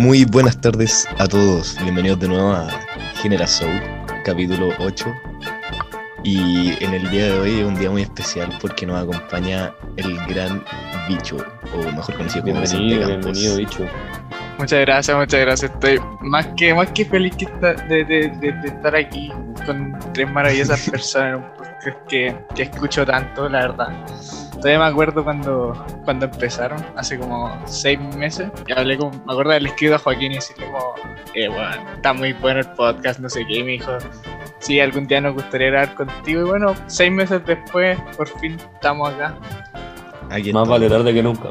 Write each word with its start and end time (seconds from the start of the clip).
Muy 0.00 0.24
buenas 0.24 0.58
tardes 0.58 1.06
a 1.18 1.26
todos. 1.26 1.76
Bienvenidos 1.82 2.20
de 2.20 2.28
nuevo 2.28 2.52
a 2.52 2.68
Genera 3.16 3.46
Soul, 3.46 3.82
capítulo 4.24 4.70
8. 4.78 5.04
Y 6.24 6.82
en 6.82 6.94
el 6.94 7.10
día 7.10 7.26
de 7.26 7.38
hoy 7.38 7.58
es 7.60 7.66
un 7.66 7.74
día 7.74 7.90
muy 7.90 8.02
especial 8.02 8.56
porque 8.62 8.86
nos 8.86 9.02
acompaña 9.02 9.74
el 9.96 10.16
gran 10.26 10.64
bicho, 11.06 11.36
o 11.74 11.92
mejor 11.92 12.16
conocido 12.16 12.44
como 12.44 12.60
Vicente 12.62 13.00
Campos. 13.00 13.38
bienvenido, 13.38 13.56
bicho. 13.56 13.86
Muchas 14.60 14.80
gracias, 14.80 15.16
muchas 15.16 15.40
gracias. 15.40 15.70
Estoy 15.72 15.98
más 16.20 16.46
que, 16.56 16.74
más 16.74 16.90
que 16.92 17.04
feliz 17.04 17.34
que 17.36 17.46
esta- 17.46 17.72
de, 17.74 18.04
de- 18.04 18.28
de- 18.28 18.52
de 18.52 18.68
estar 18.68 18.94
aquí 18.94 19.32
con 19.66 19.98
tres 20.12 20.30
maravillosas 20.30 20.88
personas 20.90 21.28
en 21.28 21.34
un 21.36 21.50
podcast 21.56 21.98
que, 22.08 22.36
que 22.54 22.62
escucho 22.64 23.06
tanto, 23.06 23.48
la 23.48 23.60
verdad. 23.68 23.88
Todavía 24.52 24.78
me 24.80 24.84
acuerdo 24.84 25.24
cuando, 25.24 25.86
cuando 26.04 26.26
empezaron, 26.26 26.84
hace 26.94 27.18
como 27.18 27.50
seis 27.66 27.98
meses, 28.16 28.50
y 28.66 28.72
hablé 28.78 28.98
con, 28.98 29.10
me 29.24 29.32
acuerdo 29.32 29.52
haberle 29.52 29.70
escrito 29.70 29.94
a 29.94 29.98
Joaquín 29.98 30.32
y 30.32 30.34
decirle 30.34 30.66
como, 30.66 30.94
eh, 31.34 31.48
bueno, 31.48 31.90
está 31.94 32.12
muy 32.12 32.34
bueno 32.34 32.60
el 32.60 32.66
podcast, 32.72 33.20
no 33.20 33.30
sé 33.30 33.46
qué, 33.46 33.60
y 33.60 33.62
me 33.64 33.70
dijo, 33.72 33.92
sí, 34.58 34.78
algún 34.78 35.06
día 35.06 35.22
nos 35.22 35.32
gustaría 35.32 35.68
grabar 35.70 35.94
contigo, 35.94 36.42
y 36.42 36.44
bueno, 36.44 36.74
seis 36.88 37.10
meses 37.10 37.40
después, 37.46 37.98
por 38.18 38.28
fin 38.40 38.58
estamos 38.74 39.08
acá, 39.14 39.34
Aquí 40.28 40.52
Más 40.52 40.68
vale 40.68 40.88
tarde 40.90 41.12
que 41.14 41.22
nunca. 41.22 41.48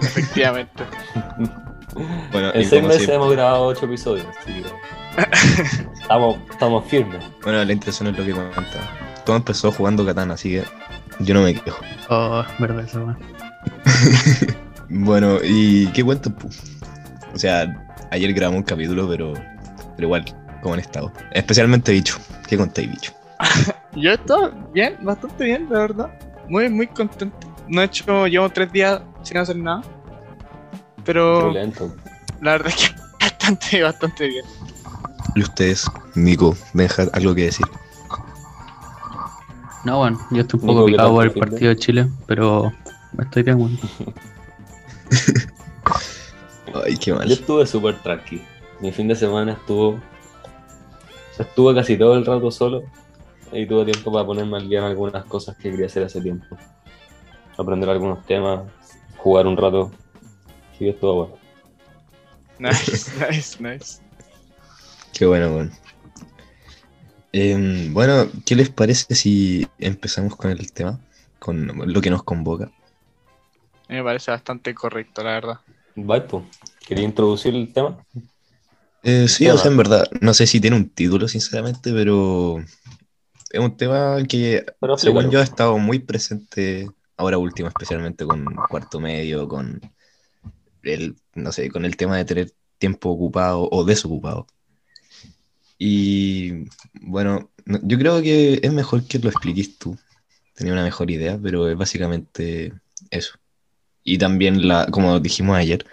efectivamente. 0.00 0.82
Bueno, 2.32 2.48
En 2.54 2.64
seis 2.64 2.70
como 2.70 2.88
meses 2.88 2.96
siempre- 3.02 3.14
hemos 3.16 3.32
grabado 3.32 3.66
ocho 3.66 3.86
episodios, 3.86 4.26
así 4.40 4.62
que 4.62 4.64
estamos, 6.02 6.38
estamos 6.50 6.84
firmes. 6.86 7.22
bueno, 7.42 7.64
la 7.64 7.72
intención 7.72 8.08
es 8.08 8.18
lo 8.18 8.24
que 8.24 8.32
comentaba. 8.32 8.64
Todo 9.24 9.36
empezó 9.36 9.70
jugando 9.72 10.04
Katana, 10.06 10.34
así 10.34 10.50
que 10.50 10.64
yo 11.20 11.34
no 11.34 11.42
me 11.42 11.54
quejo. 11.54 11.80
Oh, 12.08 12.42
verdad 12.58 12.84
eso. 12.84 13.14
Bueno, 14.92 15.38
¿y 15.44 15.86
qué 15.92 16.02
cuentas? 16.02 16.32
pu? 16.32 16.48
O 17.32 17.38
sea, 17.38 17.72
ayer 18.10 18.32
grabamos 18.32 18.58
un 18.58 18.64
capítulo, 18.64 19.08
pero, 19.08 19.34
pero 19.94 20.08
igual, 20.08 20.24
¿cómo 20.62 20.74
han 20.74 20.80
estado? 20.80 21.12
Especialmente 21.30 21.92
bicho. 21.92 22.16
¿Qué 22.48 22.56
contáis, 22.56 22.90
bicho? 22.90 23.12
Yo 23.94 24.10
estoy 24.12 24.50
bien, 24.72 24.96
bastante 25.02 25.44
bien, 25.44 25.68
la 25.70 25.78
verdad. 25.80 26.10
Muy, 26.48 26.68
muy 26.68 26.88
contento. 26.88 27.36
No 27.68 27.82
he 27.82 27.84
hecho, 27.84 28.26
llevo 28.26 28.48
tres 28.50 28.72
días 28.72 29.00
sin 29.22 29.36
hacer 29.38 29.56
nada. 29.56 29.82
Pero 31.10 31.50
Violento. 31.50 31.92
la 32.40 32.52
verdad 32.52 32.68
es 32.68 32.88
que 32.88 32.94
bastante, 33.20 33.82
bastante 33.82 34.28
bien. 34.28 34.44
¿Y 35.34 35.42
ustedes, 35.42 35.90
Nico, 36.14 36.56
Benja, 36.72 37.08
algo 37.12 37.34
que 37.34 37.46
decir? 37.46 37.66
No, 39.84 39.98
bueno, 39.98 40.20
yo 40.30 40.42
estoy 40.42 40.60
un 40.60 40.66
poco 40.68 40.86
¿qué 40.86 40.92
picado 40.92 41.10
por 41.10 41.24
el 41.24 41.32
partido 41.32 41.70
de 41.70 41.76
Chile, 41.76 42.06
pero 42.28 42.72
estoy 43.18 43.42
bien, 43.42 43.58
bueno. 43.58 43.76
Ay, 46.86 46.96
qué 46.96 47.12
mal. 47.12 47.26
Yo 47.26 47.34
estuve 47.34 47.66
súper 47.66 48.00
tranqui. 48.00 48.44
Mi 48.78 48.92
fin 48.92 49.08
de 49.08 49.16
semana 49.16 49.54
estuvo. 49.54 49.88
o 49.94 50.00
sea, 51.34 51.44
estuve 51.44 51.74
casi 51.74 51.98
todo 51.98 52.14
el 52.14 52.24
rato 52.24 52.52
solo. 52.52 52.84
Y 53.50 53.66
tuve 53.66 53.84
tiempo 53.84 54.12
para 54.12 54.24
ponerme 54.24 54.58
al 54.58 54.68
día 54.68 54.78
en 54.78 54.84
algunas 54.84 55.24
cosas 55.24 55.56
que 55.56 55.72
quería 55.72 55.86
hacer 55.86 56.04
hace 56.04 56.20
tiempo. 56.20 56.56
Aprender 57.58 57.90
algunos 57.90 58.24
temas, 58.26 58.60
jugar 59.16 59.48
un 59.48 59.56
rato. 59.56 59.90
Así 60.80 60.86
que 60.86 60.90
estuvo 60.92 61.14
bueno. 61.14 61.38
Nice, 62.58 63.10
nice, 63.30 63.62
nice. 63.62 64.00
Qué 65.12 65.26
bueno, 65.26 65.52
bueno. 65.52 65.70
Em, 67.32 67.92
bueno, 67.92 68.26
¿qué 68.46 68.56
les 68.56 68.70
parece 68.70 69.14
si 69.14 69.68
empezamos 69.78 70.36
con 70.36 70.50
el 70.50 70.72
tema? 70.72 70.98
Con 71.38 71.70
lo 71.92 72.00
que 72.00 72.08
nos 72.08 72.22
convoca. 72.22 72.64
A 72.64 73.92
mí 73.92 73.96
me 73.96 74.02
parece 74.02 74.30
bastante 74.30 74.74
correcto, 74.74 75.22
la 75.22 75.32
verdad. 75.32 75.60
Bye, 75.96 76.22
po. 76.22 76.46
¿Quería 76.88 77.04
introducir 77.04 77.54
el 77.54 77.70
tema? 77.70 78.02
Eh, 79.02 79.28
sí, 79.28 79.44
tema. 79.44 79.56
o 79.56 79.58
sea, 79.58 79.70
en 79.70 79.76
verdad, 79.76 80.08
no 80.22 80.32
sé 80.32 80.46
si 80.46 80.62
tiene 80.62 80.76
un 80.76 80.88
título, 80.88 81.28
sinceramente, 81.28 81.92
pero 81.92 82.58
es 83.50 83.60
un 83.60 83.76
tema 83.76 84.16
que, 84.26 84.64
Pero 84.80 84.96
según 84.96 85.30
yo, 85.30 85.40
ha 85.40 85.44
estado 85.44 85.76
muy 85.76 85.98
presente 85.98 86.88
ahora 87.18 87.36
último, 87.36 87.68
especialmente 87.68 88.24
con 88.24 88.46
cuarto 88.70 88.98
medio, 88.98 89.46
con 89.46 89.78
el, 90.82 91.16
no 91.34 91.52
sé, 91.52 91.70
con 91.70 91.84
el 91.84 91.96
tema 91.96 92.16
de 92.16 92.24
tener 92.24 92.52
tiempo 92.78 93.10
ocupado 93.10 93.68
o 93.70 93.84
desocupado. 93.84 94.46
Y 95.78 96.64
bueno, 97.00 97.50
no- 97.64 97.80
yo 97.82 97.98
creo 97.98 98.20
que 98.22 98.60
es 98.62 98.72
mejor 98.72 99.06
que 99.06 99.18
lo 99.18 99.30
expliques 99.30 99.78
tú. 99.78 99.96
Tenía 100.54 100.72
una 100.74 100.84
mejor 100.84 101.10
idea, 101.10 101.38
pero 101.42 101.68
es 101.68 101.76
básicamente 101.76 102.74
eso. 103.10 103.38
Y 104.04 104.18
también, 104.18 104.68
la, 104.68 104.86
como 104.86 105.20
dijimos 105.20 105.56
ayer, 105.56 105.86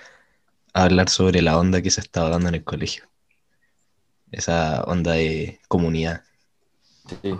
hablar 0.74 1.10
sobre 1.10 1.42
la 1.42 1.60
onda 1.60 1.82
que 1.82 1.92
se 1.92 2.02
estaba 2.02 2.30
dando 2.30 2.50
en 2.50 2.56
el 2.56 2.64
colegio. 2.64 3.06
Esa 4.32 4.84
onda 4.84 5.14
de 5.14 5.60
comunidad. 5.68 6.24
Sí. 7.22 7.34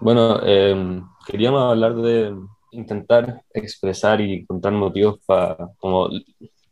Bueno, 0.00 0.40
eh, 0.44 1.02
queríamos 1.26 1.62
hablar 1.70 1.94
de 1.96 2.34
intentar 2.74 3.42
expresar 3.52 4.20
y 4.20 4.44
contar 4.46 4.72
motivos 4.72 5.20
para 5.26 5.56
como 5.78 6.10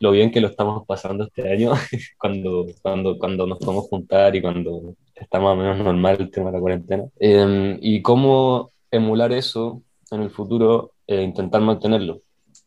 lo 0.03 0.11
bien 0.11 0.33
que 0.33 0.41
lo 0.41 0.49
estamos 0.49 0.85
pasando 0.85 1.25
este 1.25 1.49
año, 1.51 1.73
cuando, 2.19 2.67
cuando, 2.83 3.19
cuando 3.19 3.47
nos 3.47 3.59
podemos 3.59 3.87
juntar 3.89 4.35
y 4.35 4.43
cuando 4.43 4.97
está 5.15 5.39
más 5.39 5.53
o 5.53 5.57
menos 5.57 5.79
normal 5.79 6.17
el 6.19 6.31
tema 6.31 6.51
de 6.51 6.57
la 6.57 6.61
cuarentena. 6.61 7.05
Eh, 7.21 7.79
y 7.81 8.03
cómo 8.03 8.73
emular 8.91 9.33
eso 9.33 9.81
en 10.11 10.23
el 10.23 10.31
futuro 10.31 10.93
e 11.07 11.23
intentar 11.23 11.61
mantenerlo. 11.61 12.21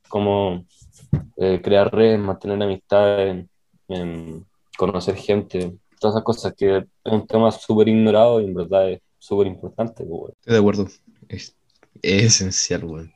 Cómo 0.08 0.66
eh, 1.36 1.60
crear 1.62 1.94
redes, 1.94 2.20
mantener 2.20 2.64
amistades, 2.64 3.46
em, 3.90 4.44
conocer 4.78 5.16
gente, 5.16 5.74
todas 6.00 6.16
esas 6.16 6.24
cosas 6.24 6.54
que 6.56 6.78
es 6.78 6.86
un 7.04 7.28
tema 7.28 7.52
súper 7.52 7.90
ignorado 7.90 8.40
y 8.40 8.46
en 8.46 8.54
verdad 8.54 8.92
es 8.92 9.02
súper 9.20 9.48
importante. 9.48 10.06
pues, 10.06 10.20
güey. 10.20 10.34
De 10.46 10.58
acuerdo. 10.58 10.88
Es, 11.28 11.54
es 12.02 12.24
esencial, 12.24 12.86
weón. 12.86 13.15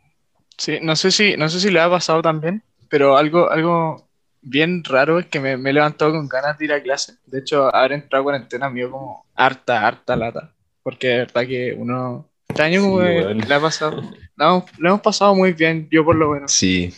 Sí, 0.59 0.79
no 0.81 0.95
sé 0.95 1.11
si, 1.11 1.37
no 1.37 1.49
sé 1.49 1.59
si 1.59 1.71
le 1.71 1.79
ha 1.79 1.89
pasado 1.89 2.21
también, 2.21 2.63
pero 2.89 3.17
algo, 3.17 3.49
algo 3.49 4.07
bien 4.41 4.83
raro 4.83 5.19
es 5.19 5.25
que 5.27 5.39
me, 5.39 5.57
me 5.57 5.69
he 5.69 5.73
levantado 5.73 6.11
con 6.11 6.27
ganas 6.27 6.57
de 6.57 6.65
ir 6.65 6.73
a 6.73 6.83
clase. 6.83 7.13
De 7.25 7.39
hecho, 7.39 7.73
haber 7.73 7.93
entrado 7.93 8.21
a 8.21 8.25
cuarentena 8.25 8.69
me 8.69 8.79
dio 8.81 8.91
como 8.91 9.25
harta, 9.35 9.87
harta 9.87 10.15
lata. 10.15 10.53
Porque 10.83 11.07
de 11.07 11.17
verdad 11.19 11.47
que 11.47 11.73
uno. 11.77 12.29
Este 12.47 12.63
año 12.63 12.81
como 12.81 12.99
Sí, 12.99 13.05
weón. 13.05 13.37
le 13.47 13.53
ha 13.53 13.59
pasado. 13.61 14.01
Lo 14.35 14.45
hemos, 14.45 14.63
lo 14.79 14.89
hemos 14.89 15.01
pasado 15.01 15.35
muy 15.35 15.53
bien, 15.53 15.87
yo 15.91 16.03
por 16.05 16.15
lo 16.15 16.31
menos. 16.31 16.51
Sí, 16.51 16.91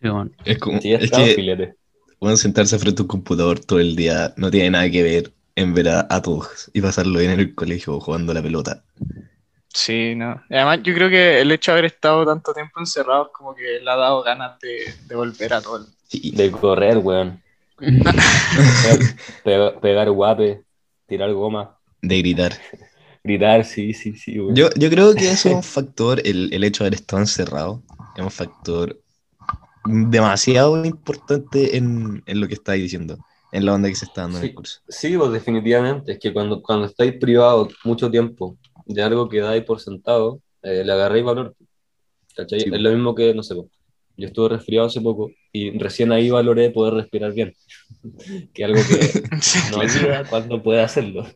Sí, 0.00 0.08
bueno. 0.08 0.30
es 0.44 0.58
como. 0.58 0.80
Sí, 0.80 0.92
es 0.94 1.10
que 1.10 1.34
filete. 1.34 1.74
bueno, 2.20 2.36
sentarse 2.36 2.78
frente 2.78 3.02
a 3.02 3.04
un 3.04 3.08
computador 3.08 3.60
todo 3.60 3.80
el 3.80 3.96
día 3.96 4.34
no 4.36 4.50
tiene 4.50 4.70
nada 4.70 4.90
que 4.90 5.02
ver 5.02 5.32
en 5.54 5.74
ver 5.74 5.88
a, 5.88 6.06
a 6.10 6.22
todos 6.22 6.70
y 6.72 6.80
pasarlo 6.80 7.18
bien 7.18 7.32
en 7.32 7.40
el 7.40 7.54
colegio 7.54 8.00
jugando 8.00 8.34
la 8.34 8.42
pelota. 8.42 8.84
Sí, 9.74 10.14
no. 10.14 10.42
Y 10.50 10.54
además, 10.54 10.80
yo 10.82 10.94
creo 10.94 11.08
que 11.08 11.40
el 11.40 11.50
hecho 11.50 11.72
de 11.72 11.78
haber 11.78 11.84
estado 11.92 12.26
tanto 12.26 12.52
tiempo 12.52 12.78
encerrados, 12.80 13.28
como 13.32 13.54
que 13.54 13.80
le 13.82 13.90
ha 13.90 13.96
dado 13.96 14.22
ganas 14.22 14.58
de, 14.60 14.94
de 15.06 15.14
volver 15.14 15.54
a 15.54 15.62
todo. 15.62 15.78
el- 15.78 15.86
Sí, 16.08 16.30
De 16.36 16.50
correr, 16.50 16.98
weón. 16.98 17.40
Pegar, 19.44 19.80
pegar 19.80 20.10
guape, 20.10 20.62
tirar 21.06 21.32
goma, 21.32 21.78
de 22.02 22.18
gritar. 22.18 22.52
gritar, 23.24 23.64
sí, 23.64 23.94
sí, 23.94 24.14
sí, 24.14 24.38
weón. 24.38 24.54
Yo, 24.54 24.68
yo 24.76 24.90
creo 24.90 25.14
que 25.14 25.30
eso 25.30 25.48
es 25.48 25.54
un 25.54 25.62
factor, 25.62 26.20
el, 26.24 26.52
el 26.52 26.64
hecho 26.64 26.84
de 26.84 26.88
haber 26.88 27.00
estado 27.00 27.22
encerrado, 27.22 27.82
es 28.16 28.22
un 28.22 28.30
factor 28.30 29.00
demasiado 29.84 30.84
importante 30.84 31.76
en, 31.76 32.22
en 32.26 32.40
lo 32.40 32.46
que 32.46 32.54
estáis 32.54 32.82
diciendo, 32.82 33.18
en 33.50 33.64
la 33.66 33.74
onda 33.74 33.88
que 33.88 33.94
se 33.96 34.04
está 34.04 34.22
dando 34.22 34.38
en 34.38 34.44
el 34.44 34.50
Sí. 34.50 34.54
curso. 34.54 34.80
Sí, 34.88 35.16
pues 35.16 35.32
definitivamente. 35.32 36.12
Es 36.12 36.18
que 36.18 36.32
cuando, 36.32 36.62
cuando 36.62 36.86
estáis 36.86 37.14
privados 37.18 37.74
mucho 37.84 38.10
tiempo 38.10 38.56
de 38.94 39.02
algo 39.02 39.28
que 39.28 39.40
dais 39.40 39.64
por 39.64 39.80
sentado, 39.80 40.40
eh, 40.62 40.82
le 40.84 40.92
agarréis 40.92 41.24
valor. 41.24 41.54
¿Cachai? 42.36 42.60
Sí. 42.60 42.70
Es 42.72 42.80
lo 42.80 42.90
mismo 42.90 43.14
que, 43.14 43.34
no 43.34 43.42
sé, 43.42 43.54
yo 43.54 44.26
estuve 44.26 44.50
resfriado 44.50 44.86
hace 44.86 45.00
poco 45.00 45.30
y 45.52 45.76
recién 45.78 46.12
ahí 46.12 46.30
valoré 46.30 46.70
poder 46.70 46.94
respirar 46.94 47.32
bien. 47.32 47.54
que 48.54 48.64
algo 48.64 48.80
que 48.88 49.22
no 49.70 49.78
olvida 49.78 50.24
cuando 50.24 50.62
puede 50.62 50.80
hacerlo. 50.82 51.26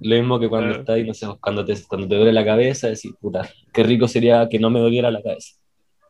Lo 0.00 0.16
mismo 0.16 0.38
que 0.38 0.48
cuando 0.48 0.68
Claro. 0.68 0.80
estás, 1.00 1.06
no 1.06 1.14
sé, 1.14 1.38
cuando 1.40 1.64
te, 1.64 1.74
cuando 1.88 2.08
te 2.08 2.16
duele 2.16 2.32
la 2.32 2.44
cabeza, 2.44 2.88
decís, 2.88 3.12
puta, 3.20 3.48
qué 3.72 3.82
rico 3.82 4.06
sería 4.08 4.48
que 4.48 4.58
no 4.58 4.68
me 4.70 4.80
doliera 4.80 5.10
la 5.10 5.22
cabeza. 5.22 5.54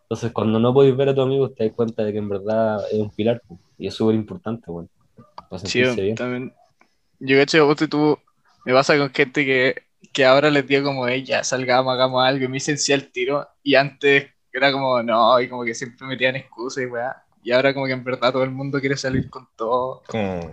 Entonces, 0.02 0.32
cuando 0.32 0.58
no 0.58 0.72
podéis 0.72 0.96
ver 0.96 1.08
a 1.10 1.14
tu 1.14 1.20
amigo, 1.20 1.50
te 1.50 1.64
das 1.64 1.72
cuenta 1.74 2.04
de 2.04 2.12
que 2.12 2.18
en 2.18 2.28
verdad 2.28 2.78
es 2.92 2.98
un 2.98 3.10
pilar 3.10 3.40
po, 3.46 3.58
y 3.78 3.86
es 3.88 3.94
súper 3.94 4.14
importante, 4.14 4.70
bueno, 4.70 4.88
para 5.50 5.58
Sí, 5.66 5.82
bien. 5.82 6.14
también. 6.14 6.52
Yo 7.18 7.36
cacho, 7.38 7.66
vos 7.66 7.76
tú, 7.88 8.18
me 8.64 8.72
pasa 8.72 8.96
con 8.98 9.10
gente 9.12 9.44
que, 9.44 9.74
que 10.12 10.24
ahora 10.24 10.50
les 10.50 10.66
digo 10.66 10.84
como, 10.84 11.08
ella, 11.08 11.44
salgamos, 11.44 11.92
hagamos 11.94 12.24
algo, 12.24 12.44
y 12.44 12.48
me 12.48 12.54
dicen 12.54 12.78
sí 12.78 12.92
al 12.92 13.10
tiro, 13.10 13.48
y 13.62 13.74
antes 13.74 14.28
era 14.52 14.72
como, 14.72 15.02
no, 15.02 15.40
y 15.40 15.48
como 15.48 15.64
que 15.64 15.74
siempre 15.74 16.06
metían 16.06 16.36
excusas 16.36 16.84
y 16.84 16.86
weá, 16.86 17.22
y 17.42 17.52
ahora 17.52 17.74
como 17.74 17.86
que 17.86 17.92
en 17.92 18.04
verdad 18.04 18.32
todo 18.32 18.44
el 18.44 18.50
mundo 18.50 18.80
quiere 18.80 18.96
salir 18.96 19.28
con 19.30 19.48
todo. 19.56 20.02
Como, 20.08 20.52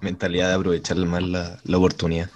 mentalidad 0.00 0.48
de 0.48 0.54
aprovechar 0.54 0.96
más 0.98 1.22
la, 1.22 1.58
la 1.64 1.78
oportunidad. 1.78 2.30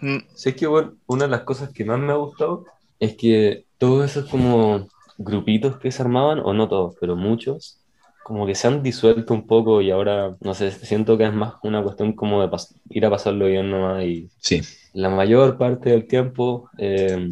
Mm, 0.00 0.18
Sí, 0.34 0.50
es 0.50 0.56
que 0.56 0.66
bueno, 0.66 0.94
una 1.06 1.24
de 1.24 1.30
las 1.30 1.42
cosas 1.42 1.70
que 1.70 1.84
más 1.84 1.98
me 1.98 2.12
ha 2.12 2.16
gustado 2.16 2.66
es 3.00 3.16
que 3.16 3.64
todos 3.78 4.10
esos 4.10 4.30
como 4.30 4.88
grupitos 5.16 5.78
que 5.78 5.90
se 5.90 6.02
armaban, 6.02 6.40
o 6.40 6.52
no 6.52 6.68
todos, 6.68 6.96
pero 7.00 7.16
muchos, 7.16 7.80
como 8.22 8.46
que 8.46 8.54
se 8.54 8.66
han 8.66 8.82
disuelto 8.82 9.34
un 9.34 9.46
poco 9.46 9.80
y 9.80 9.90
ahora, 9.90 10.36
no 10.40 10.54
sé, 10.54 10.70
siento 10.70 11.16
que 11.18 11.24
es 11.24 11.32
más 11.32 11.54
una 11.62 11.82
cuestión 11.82 12.12
como 12.14 12.46
de 12.46 12.56
ir 12.90 13.06
a 13.06 13.10
pasarlo 13.10 13.46
bien 13.46 13.70
nomás 13.70 14.02
y 14.04 14.30
Sí, 14.38 14.62
la 14.94 15.10
mayor 15.10 15.58
parte 15.58 15.90
del 15.90 16.06
tiempo 16.06 16.70
eh, 16.78 17.28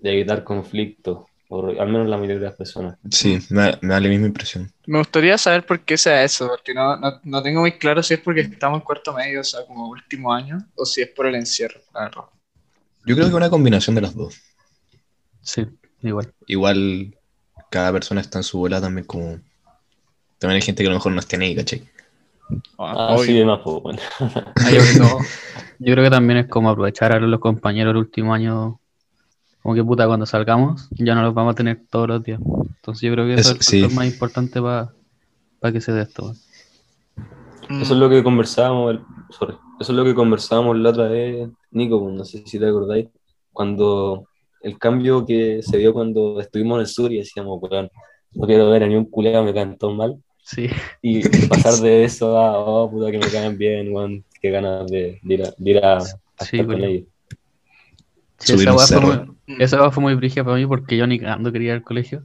de 0.00 0.12
evitar 0.12 0.44
conflictos, 0.44 1.26
o 1.48 1.66
al 1.68 1.88
menos 1.88 2.08
la 2.08 2.16
mayoría 2.16 2.40
de 2.40 2.46
las 2.46 2.56
personas. 2.56 2.98
sí, 3.10 3.38
me, 3.50 3.62
da- 3.62 3.78
me 3.82 3.94
da 3.94 4.00
la 4.00 4.08
misma 4.08 4.26
impresión. 4.26 4.72
Me 4.86 4.98
gustaría 4.98 5.38
saber 5.38 5.64
por 5.64 5.80
qué 5.80 5.96
sea 5.96 6.24
eso, 6.24 6.48
porque 6.48 6.74
no, 6.74 6.96
no, 6.96 7.20
no 7.22 7.42
tengo 7.42 7.60
muy 7.60 7.72
claro 7.72 8.02
si 8.02 8.14
es 8.14 8.20
porque 8.20 8.40
estamos 8.40 8.80
en 8.80 8.84
cuarto 8.84 9.12
medio, 9.12 9.40
o 9.40 9.44
sea, 9.44 9.64
como 9.66 9.88
último 9.88 10.32
año, 10.32 10.58
o 10.74 10.84
si 10.84 11.02
es 11.02 11.08
por 11.08 11.26
el 11.26 11.36
encierro, 11.36 11.80
la 11.94 12.00
verdad. 12.04 12.22
Yo 13.06 13.14
creo 13.14 13.28
que 13.28 13.34
una 13.34 13.50
combinación 13.50 13.94
de 13.94 14.00
las 14.02 14.14
dos. 14.14 14.40
Sí, 15.42 15.66
igual. 16.02 16.32
Igual 16.46 17.16
cada 17.70 17.92
persona 17.92 18.20
está 18.20 18.38
en 18.38 18.44
su 18.44 18.58
bola 18.58 18.80
también 18.80 19.06
como... 19.06 19.40
También 20.38 20.56
hay 20.56 20.62
gente 20.62 20.82
que 20.82 20.88
a 20.88 20.90
lo 20.90 20.96
mejor 20.96 21.12
no 21.12 21.20
está 21.20 21.36
ni 21.36 21.46
ahí, 21.46 21.56
¿cachai? 21.56 21.88
Ah, 22.78 23.16
sí, 23.18 23.32
demás, 23.38 23.60
pues, 23.62 23.82
bueno. 23.82 23.98
Ah, 24.56 24.70
yo 24.70 24.80
creo- 24.80 24.98
no. 24.98 25.18
Yo 25.84 25.94
creo 25.94 26.04
que 26.04 26.10
también 26.10 26.38
es 26.38 26.46
como 26.48 26.70
aprovechar 26.70 27.12
a 27.12 27.18
los 27.18 27.40
compañeros 27.40 27.90
el 27.92 27.96
último 27.98 28.32
año. 28.34 28.78
Como 29.62 29.74
que 29.74 29.82
puta, 29.84 30.06
cuando 30.06 30.26
salgamos, 30.26 30.88
ya 30.92 31.14
no 31.14 31.22
los 31.22 31.34
vamos 31.34 31.52
a 31.52 31.56
tener 31.56 31.82
todos 31.90 32.08
los 32.08 32.22
días. 32.22 32.40
Entonces 32.40 33.02
yo 33.08 33.12
creo 33.12 33.26
que 33.26 33.34
eso 33.34 33.40
Eso, 33.40 33.50
es 33.50 33.58
el 33.60 33.64
factor 33.64 33.90
sí. 33.90 33.96
más 33.96 34.06
importante 34.06 34.60
para 34.60 34.92
que 35.72 35.80
se 35.80 35.92
dé 35.92 36.02
esto. 36.02 36.32
Eso 37.80 37.94
es 37.94 38.00
lo 38.00 38.08
que 38.08 38.22
conversábamos, 38.22 38.92
el- 38.92 39.00
sorry, 39.30 39.54
eso 39.80 39.92
es 39.92 39.96
lo 39.96 40.04
que 40.04 40.14
conversábamos 40.14 40.76
la 40.78 40.90
otra 40.90 41.08
vez, 41.08 41.48
Nico, 41.70 42.08
no 42.12 42.24
sé 42.24 42.42
si 42.46 42.58
te 42.58 42.68
acordáis, 42.68 43.08
cuando 43.52 44.24
el 44.62 44.78
cambio 44.78 45.24
que 45.26 45.62
se 45.62 45.78
vio 45.78 45.92
cuando 45.92 46.40
estuvimos 46.40 46.76
en 46.76 46.80
el 46.82 46.86
sur 46.86 47.12
y 47.12 47.18
decíamos, 47.18 47.60
no 48.34 48.46
quiero 48.46 48.70
ver 48.70 48.84
a 48.84 48.86
ni 48.86 48.96
un 48.96 49.06
culeado, 49.06 49.44
me 49.44 49.54
caen 49.54 49.76
todos 49.78 49.96
mal, 49.96 50.22
Sí, 50.44 50.68
y 51.02 51.22
pasar 51.48 51.74
de 51.76 52.04
eso 52.04 52.36
a, 52.36 52.58
oh, 52.58 52.90
puta, 52.90 53.10
que 53.10 53.18
me 53.18 53.30
caen 53.30 53.56
bien, 53.58 53.92
weón, 53.92 54.24
qué 54.40 54.50
ganas 54.50 54.90
de, 54.90 55.18
de 55.22 55.34
ir 55.34 55.42
a, 55.44 55.50
de 55.56 55.70
ir 55.70 55.84
a- 55.84 55.98
a 56.02 56.44
Sí, 56.44 56.56
estar 56.56 56.66
con 56.66 56.80
weón. 56.80 56.84
ellos. 56.84 57.08
Sí, 58.38 58.52
Subir 58.52 58.68
esa 58.68 58.74
weá 58.74 58.88
fue 58.88 59.00
muy, 59.00 60.10
fue 60.10 60.14
brígida 60.16 60.44
para 60.44 60.56
mí 60.56 60.66
porque 60.66 60.96
yo 60.96 61.06
ni 61.06 61.18
cagando 61.20 61.52
quería 61.52 61.68
ir 61.68 61.74
al 61.74 61.82
colegio. 61.82 62.24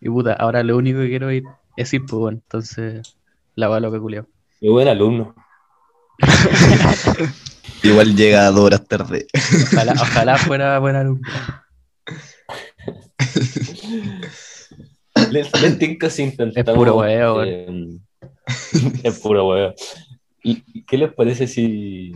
Y 0.00 0.08
puta, 0.10 0.34
ahora 0.34 0.62
lo 0.62 0.76
único 0.76 1.00
que 1.00 1.08
quiero 1.08 1.32
ir 1.32 1.44
es 1.76 1.92
ir, 1.94 2.02
pues 2.02 2.12
bueno. 2.20 2.38
Entonces, 2.42 3.16
la 3.54 3.70
weá 3.70 3.80
lo 3.80 3.90
que 3.90 3.98
culeo. 3.98 4.28
Muy 4.60 4.70
buen 4.72 4.88
alumno. 4.88 5.34
Igual 7.82 8.14
llega 8.16 8.50
dos 8.50 8.60
horas 8.60 8.86
tarde. 8.86 9.26
Ojalá, 9.62 9.94
ojalá 10.00 10.38
fuera 10.38 10.78
buen 10.78 10.96
alumno. 10.96 11.26
Les, 15.30 15.62
les 15.62 15.78
tinca 15.78 16.10
si 16.10 16.22
intentamos. 16.24 16.56
Es 16.66 16.74
puro 16.74 16.96
huevo, 16.98 17.42
eh, 17.44 17.88
es 19.02 19.20
puro 19.20 19.48
huevo. 19.48 19.74
¿Y 20.42 20.82
qué 20.84 20.98
les 20.98 21.12
parece 21.14 21.46
si 21.46 22.12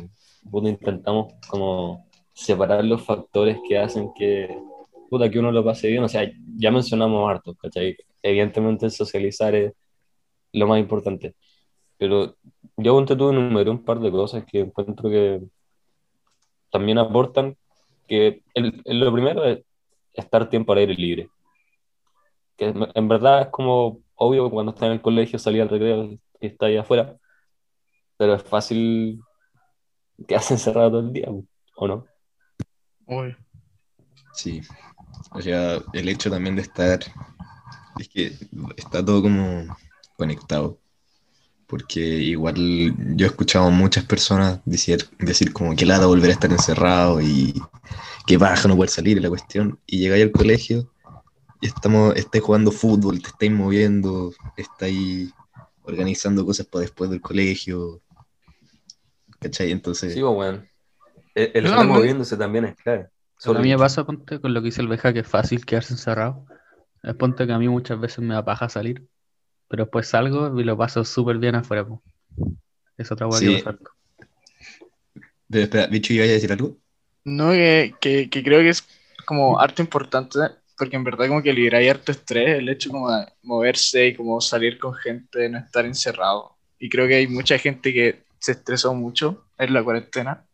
puta, 0.51 0.69
intentamos 0.69 1.35
como 1.49 2.07
separar 2.33 2.85
los 2.85 3.03
factores 3.03 3.59
que 3.69 3.79
hacen 3.79 4.11
que, 4.17 4.49
puta, 5.09 5.31
que 5.31 5.39
uno 5.39 5.51
lo 5.53 5.65
pase 5.65 5.89
bien? 5.89 6.03
O 6.05 6.09
sea, 6.09 6.31
ya 6.57 6.71
mencionamos 6.71 7.29
hartos, 7.31 7.57
¿cachai? 7.57 7.97
Evidentemente 8.23 8.91
socializar 8.91 9.55
es 9.55 9.73
lo 10.53 10.67
más 10.67 10.79
importante. 10.81 11.35
Pero 11.97 12.37
yo 12.77 12.93
ponte 12.95 13.17
tú 13.17 13.31
enumeré 13.31 13.71
un 13.71 13.85
par 13.85 13.99
de 14.01 14.11
cosas 14.11 14.45
que 14.45 14.61
encuentro 14.61 15.09
que 15.11 15.41
también 16.71 16.99
aportan, 16.99 17.57
que 18.07 18.43
el, 18.55 18.83
el- 18.85 19.01
lo 19.01 19.13
primero 19.13 19.45
es 19.45 19.61
estar 20.15 20.49
tiempo 20.49 20.73
al 20.73 20.79
aire 20.79 20.95
libre 20.95 21.29
que 22.59 22.67
en- 22.67 23.09
verdad 23.09 23.43
es 23.43 23.49
como 23.49 24.01
obvio 24.17 24.45
que 24.47 24.51
cuando 24.51 24.73
estás 24.73 24.87
en 24.89 24.93
el 24.95 25.01
colegio 25.03 25.39
salir 25.39 25.63
al 25.63 25.71
recreo 25.71 26.05
y 26.05 26.21
está 26.41 26.67
ahí 26.67 26.77
afuera, 26.77 27.17
pero 28.19 28.35
es 28.35 28.43
fácil 28.43 29.21
que 30.27 30.35
encerrado 30.51 30.91
todo 30.91 31.01
el 31.01 31.13
día, 31.13 31.29
¿o 31.77 31.89
no? 31.89 32.07
uy, 33.07 33.35
Sí. 34.35 34.61
O 35.33 35.41
sea, 35.41 35.79
el 35.93 36.09
hecho 36.09 36.31
también 36.31 36.57
de 36.57 36.63
estar... 36.63 37.01
Es 37.99 38.09
que 38.09 38.33
está 38.77 39.05
todo 39.05 39.23
como 39.23 39.77
conectado. 40.17 40.79
Porque 41.67 42.01
igual 42.01 42.57
yo 43.17 43.27
he 43.27 43.29
escuchado 43.29 43.67
a 43.67 43.71
muchas 43.71 44.05
personas 44.05 44.61
decir, 44.65 45.09
decir 45.19 45.53
como 45.53 45.75
que 45.77 45.85
lata 45.85 46.07
volver 46.07 46.31
a 46.31 46.33
estar 46.35 46.51
encerrado 46.51 47.21
y 47.21 47.55
que 48.27 48.37
baja 48.39 48.69
no 48.69 48.77
poder 48.77 48.91
salir 48.91 49.17
y 49.19 49.21
la 49.21 49.29
cuestión. 49.29 49.79
Y 49.87 49.99
llegáis 49.99 50.25
al 50.25 50.33
colegio 50.33 50.91
estamos, 51.61 52.17
estáis 52.17 52.45
jugando 52.45 52.71
fútbol, 52.73 53.21
te 53.23 53.29
estáis 53.29 53.53
moviendo, 53.53 54.33
estáis 54.57 55.33
organizando 55.83 56.45
cosas 56.45 56.67
para 56.67 56.83
después 56.83 57.11
del 57.11 57.21
colegio. 57.21 58.01
¿Cachai? 59.41 59.71
Entonces, 59.71 60.15
Sí, 60.15 60.21
pues 60.21 60.35
bueno. 60.35 60.65
El, 61.35 61.51
el 61.55 61.65
No, 61.65 61.71
estar 61.71 61.87
no. 61.87 61.95
moviéndose 61.95 62.37
también 62.37 62.65
es 62.67 62.77
clave. 62.77 63.09
a 63.45 63.53
mí 63.53 63.69
me 63.71 63.79
pasa, 63.79 64.05
ponte, 64.05 64.41
con 64.41 64.53
lo 64.53 64.61
que 64.61 64.67
dice 64.67 64.81
el 64.83 64.89
Beja, 64.89 65.13
que 65.13 65.21
es 65.21 65.29
fácil 65.29 65.65
quedarse 65.65 65.93
encerrado. 65.95 66.47
Es 67.03 67.15
ponte 67.15 67.47
que 67.47 67.53
a 67.53 67.59
mí 67.59 67.69
muchas 67.69 68.01
veces 68.01 68.19
me 68.21 68.35
da 68.35 68.45
paja 68.45 68.69
salir, 68.69 69.07
pero 69.69 69.85
después 69.85 70.09
salgo 70.09 70.59
y 70.61 70.65
lo 70.65 70.77
paso 70.77 71.05
súper 71.05 71.39
bien 71.39 71.55
afuera. 71.55 71.87
po. 71.87 72.03
Es 72.97 73.13
otra 73.13 73.29
hueá 73.29 73.39
Sí. 73.41 73.47
que 73.47 73.53
me 73.53 73.79
pero 75.51 75.65
espera, 75.65 75.87
Bicho, 75.87 76.13
¿iba 76.13 76.25
a 76.25 76.29
decir 76.29 76.53
algo? 76.53 76.77
No, 77.25 77.51
que, 77.53 77.95
que, 78.01 78.29
que 78.29 78.43
creo 78.43 78.61
que 78.61 78.71
es 78.71 78.85
como 79.25 79.59
harto 79.61 79.83
importante, 79.83 80.39
porque 80.79 80.97
en 80.97 81.05
verdad 81.05 81.29
como 81.29 81.43
que 81.43 81.53
liberáis 81.53 81.91
harto 81.91 82.13
estrés, 82.13 82.59
el 82.59 82.69
hecho 82.69 82.91
como 82.91 83.11
de 83.11 83.27
moverse 83.43 84.07
y 84.07 84.15
como 84.15 84.41
salir 84.41 84.79
con 84.79 84.95
gente, 84.95 85.49
no 85.49 85.59
estar 85.59 85.85
encerrado. 85.85 86.57
Y 86.79 86.89
creo 86.89 87.09
que 87.09 87.17
hay 87.17 87.27
mucha 87.27 87.59
gente 87.59 87.93
que 87.93 88.23
se 88.39 88.53
estresó 88.53 88.95
mucho 88.95 89.45
en 89.59 89.75
la 89.75 89.83
cuarentena, 89.83 90.47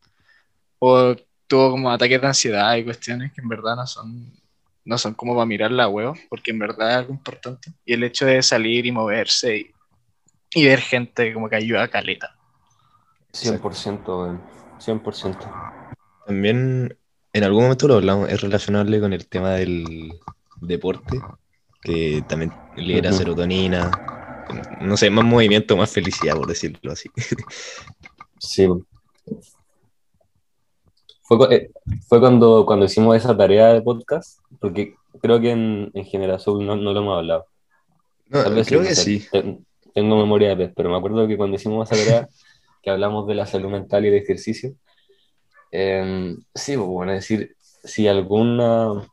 o 0.78 1.14
tuvo 1.46 1.72
como 1.72 1.90
ataques 1.90 2.20
de 2.20 2.26
ansiedad 2.26 2.74
y 2.76 2.84
cuestiones 2.84 3.32
que 3.32 3.42
en 3.42 3.48
verdad 3.48 3.76
no 3.76 3.86
son, 3.86 4.32
no 4.84 4.96
son 4.96 5.14
como 5.14 5.34
para 5.34 5.46
mirar 5.46 5.70
la 5.70 5.88
huevo, 5.88 6.14
porque 6.30 6.50
en 6.50 6.58
verdad 6.58 6.90
es 6.90 6.96
algo 6.96 7.12
importante. 7.12 7.72
Y 7.84 7.92
el 7.92 8.02
hecho 8.02 8.24
de 8.24 8.42
salir 8.42 8.86
y 8.86 8.92
moverse 8.92 9.58
y, 9.58 9.70
y 10.54 10.66
ver 10.66 10.80
gente 10.80 11.34
como 11.34 11.50
que 11.50 11.56
ayuda 11.56 11.82
a 11.82 11.88
caleta. 11.88 12.34
100%, 13.32 14.06
weón. 14.06 14.40
100%. 14.78 15.84
También 16.26 16.96
en 17.34 17.44
algún 17.44 17.64
momento 17.64 17.86
lo 17.88 17.94
hablamos, 17.96 18.30
es 18.30 18.40
relacionable 18.40 19.00
con 19.00 19.12
el 19.12 19.26
tema 19.26 19.50
del 19.54 20.14
deporte, 20.62 21.20
que 21.82 22.22
también 22.26 22.52
libera 22.76 23.10
Ujú. 23.10 23.18
serotonina, 23.18 23.90
no 24.80 24.96
sé, 24.96 25.10
más 25.10 25.24
movimiento, 25.24 25.76
más 25.76 25.90
felicidad, 25.90 26.34
por 26.36 26.46
decirlo 26.46 26.92
así. 26.92 27.10
Sí. 28.38 28.68
Fue, 31.22 31.38
eh, 31.56 31.70
fue 32.08 32.20
cuando, 32.20 32.66
cuando 32.66 32.84
hicimos 32.84 33.16
esa 33.16 33.34
tarea 33.36 33.72
de 33.72 33.80
podcast, 33.80 34.40
porque 34.60 34.94
creo 35.22 35.40
que 35.40 35.50
en, 35.52 35.90
en 35.94 36.04
Generación 36.04 36.66
no, 36.66 36.76
no 36.76 36.92
lo 36.92 37.00
hemos 37.00 37.16
hablado. 37.18 37.46
No, 38.28 38.42
Tal 38.44 38.54
vez 38.54 38.68
creo 38.68 38.80
no 38.82 38.86
que 38.88 38.94
sí. 38.94 39.24
te- 39.32 39.58
Tengo 39.94 40.16
memoria 40.18 40.50
de 40.50 40.56
pez, 40.56 40.72
pero 40.76 40.90
me 40.90 40.96
acuerdo 40.98 41.26
que 41.26 41.36
cuando 41.38 41.56
hicimos 41.56 41.90
esa 41.90 42.04
tarea, 42.04 42.28
que 42.82 42.90
hablamos 42.90 43.26
de 43.26 43.34
la 43.34 43.46
salud 43.46 43.70
mental 43.70 44.04
y 44.04 44.10
de 44.10 44.18
ejercicio, 44.18 44.74
eh, 45.76 46.36
sí, 46.54 46.76
pues, 46.76 46.88
bueno, 46.88 47.12
es 47.12 47.22
decir, 47.22 47.56
si 47.82 48.06
alguna, 48.06 49.08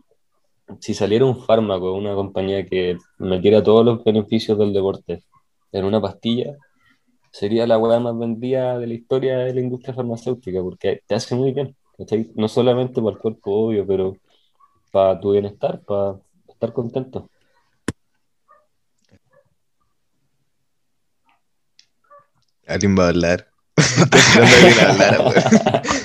si 0.80 0.94
saliera 0.94 1.26
un 1.26 1.44
fármaco, 1.44 1.94
una 1.94 2.14
compañía 2.14 2.68
que 2.68 3.00
metiera 3.18 3.64
todos 3.64 3.84
los 3.84 4.04
beneficios 4.04 4.60
del 4.60 4.72
deporte 4.72 5.24
en 5.72 5.86
una 5.86 6.00
pastilla, 6.00 6.56
sería 7.32 7.66
la 7.66 7.80
hueá 7.80 8.00
más 8.00 8.16
vendida 8.16 8.78
de 8.78 8.86
la 8.86 8.94
historia 8.94 9.40
de 9.40 9.56
la 9.56 9.62
industria 9.62 9.96
farmacéutica, 9.96 10.62
porque 10.62 11.02
te 11.08 11.16
hace 11.16 11.34
muy 11.34 11.52
bien. 11.52 11.76
No 12.36 12.48
solamente 12.48 13.02
para 13.02 13.16
el 13.16 13.18
cuerpo, 13.18 13.68
obvio, 13.68 13.88
pero 13.88 14.16
para 14.92 15.20
tu 15.20 15.32
bienestar, 15.32 15.82
para 15.82 16.18
estar 16.48 16.74
contento. 16.74 17.28
Alguien 22.68 22.96
va 22.98 23.06
a 23.06 23.10
hablar. 23.10 23.48
Estoy 23.78 24.20
esperando 24.20 24.54
a 24.54 24.58
alguien 24.58 24.80
hablar. 24.80 25.82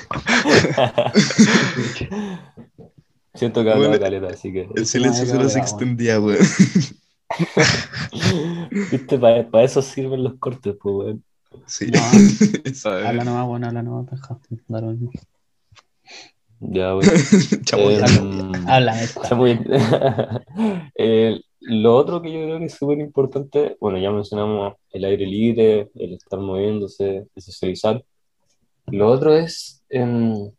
Siento 3.34 3.62
que 3.62 3.70
hablo 3.70 3.88
Bueno, 3.88 4.02
caleta, 4.02 4.28
así 4.28 4.50
que. 4.52 4.68
El 4.74 4.86
silencio 4.86 5.26
solo 5.26 5.46
se 5.48 5.58
extendía, 5.58 6.20
weón. 6.20 6.38
Viste, 8.90 9.18
para 9.18 9.62
eso 9.62 9.82
sirven 9.82 10.24
los 10.24 10.38
cortes, 10.38 10.74
pues, 10.80 10.94
weón. 10.94 11.22
Sí. 11.66 11.90
No. 11.90 12.00
Habla 13.06 13.24
nomás, 13.24 13.46
bueno, 13.46 13.66
habla 13.66 13.82
nomás, 13.82 14.06
mismo. 14.68 15.10
Ya, 16.60 16.96
weón. 16.96 17.04
Eh. 17.04 18.52
Habla, 18.66 19.02
esta. 19.02 19.22
Está 19.22 19.34
muy 19.34 19.54
bien. 19.54 19.66
Eh, 20.94 21.40
lo 21.60 21.96
otro 21.96 22.22
que 22.22 22.32
yo 22.32 22.44
creo 22.44 22.58
que 22.58 22.66
es 22.66 22.74
súper 22.74 22.98
importante, 23.00 23.76
bueno, 23.80 23.98
ya 23.98 24.10
mencionamos 24.10 24.74
el 24.90 25.04
aire 25.04 25.26
libre, 25.26 25.90
el 25.96 26.14
estar 26.14 26.38
moviéndose, 26.38 27.26
el 27.34 27.42
socializar, 27.42 28.02
Lo 28.88 29.08
otro 29.08 29.34
es 29.36 29.84
em, 29.88 30.50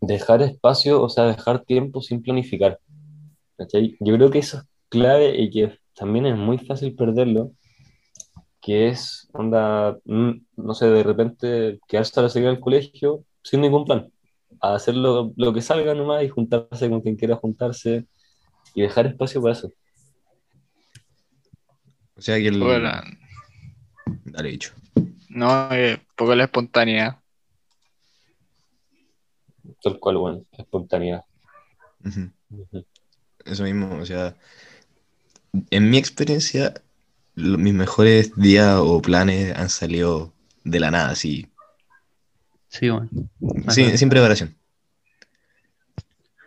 dejar 0.00 0.42
espacio, 0.42 1.02
o 1.02 1.08
sea, 1.08 1.24
dejar 1.24 1.64
tiempo 1.64 2.00
sin 2.00 2.22
planificar. 2.22 2.78
¿cachai? 3.56 3.96
Yo 4.00 4.14
creo 4.14 4.30
que 4.30 4.38
eso 4.38 4.58
es 4.58 4.64
clave 4.88 5.40
y 5.40 5.50
que 5.50 5.78
también 5.94 6.26
es 6.26 6.36
muy 6.36 6.58
fácil 6.58 6.94
perderlo, 6.94 7.52
que 8.60 8.88
es, 8.88 9.28
onda, 9.32 9.98
mm, 10.04 10.30
no 10.56 10.74
sé, 10.74 10.86
de 10.86 11.02
repente 11.02 11.80
quedarse 11.88 12.18
a 12.20 12.24
la 12.24 12.28
salida 12.28 12.50
del 12.50 12.60
colegio 12.60 13.24
sin 13.42 13.60
ningún 13.60 13.84
plan, 13.84 14.10
a 14.60 14.74
hacer 14.74 14.94
lo, 14.94 15.32
lo 15.36 15.52
que 15.52 15.62
salga 15.62 15.94
nomás 15.94 16.22
y 16.22 16.28
juntarse 16.28 16.88
con 16.88 17.00
quien 17.00 17.16
quiera 17.16 17.36
juntarse 17.36 18.06
y 18.74 18.82
dejar 18.82 19.06
espacio 19.06 19.42
para 19.42 19.54
eso. 19.54 19.72
O 22.16 22.20
sea 22.20 22.36
que 22.38 22.48
el. 22.48 22.58
Bueno, 22.58 22.90
Dale, 24.24 24.50
dicho. 24.50 24.72
no, 25.28 25.72
eh, 25.72 26.00
poco 26.16 26.34
la 26.34 26.44
espontaneidad. 26.44 27.18
Tal 29.82 29.98
cual, 29.98 30.16
bueno, 30.18 30.42
espontaneidad. 30.52 31.24
Eso 33.44 33.62
mismo, 33.64 33.98
o 33.98 34.06
sea, 34.06 34.36
en 35.70 35.90
mi 35.90 35.98
experiencia, 35.98 36.74
lo- 37.34 37.58
mis 37.58 37.74
mejores 37.74 38.34
días 38.36 38.78
o 38.80 39.00
planes 39.00 39.56
han 39.56 39.70
salido 39.70 40.32
de 40.64 40.80
la 40.80 40.90
nada, 40.90 41.10
así, 41.10 41.46
Sí, 42.68 42.90
bueno. 42.90 43.08
sin, 43.70 43.96
sin 43.96 44.10
preparación. 44.10 44.54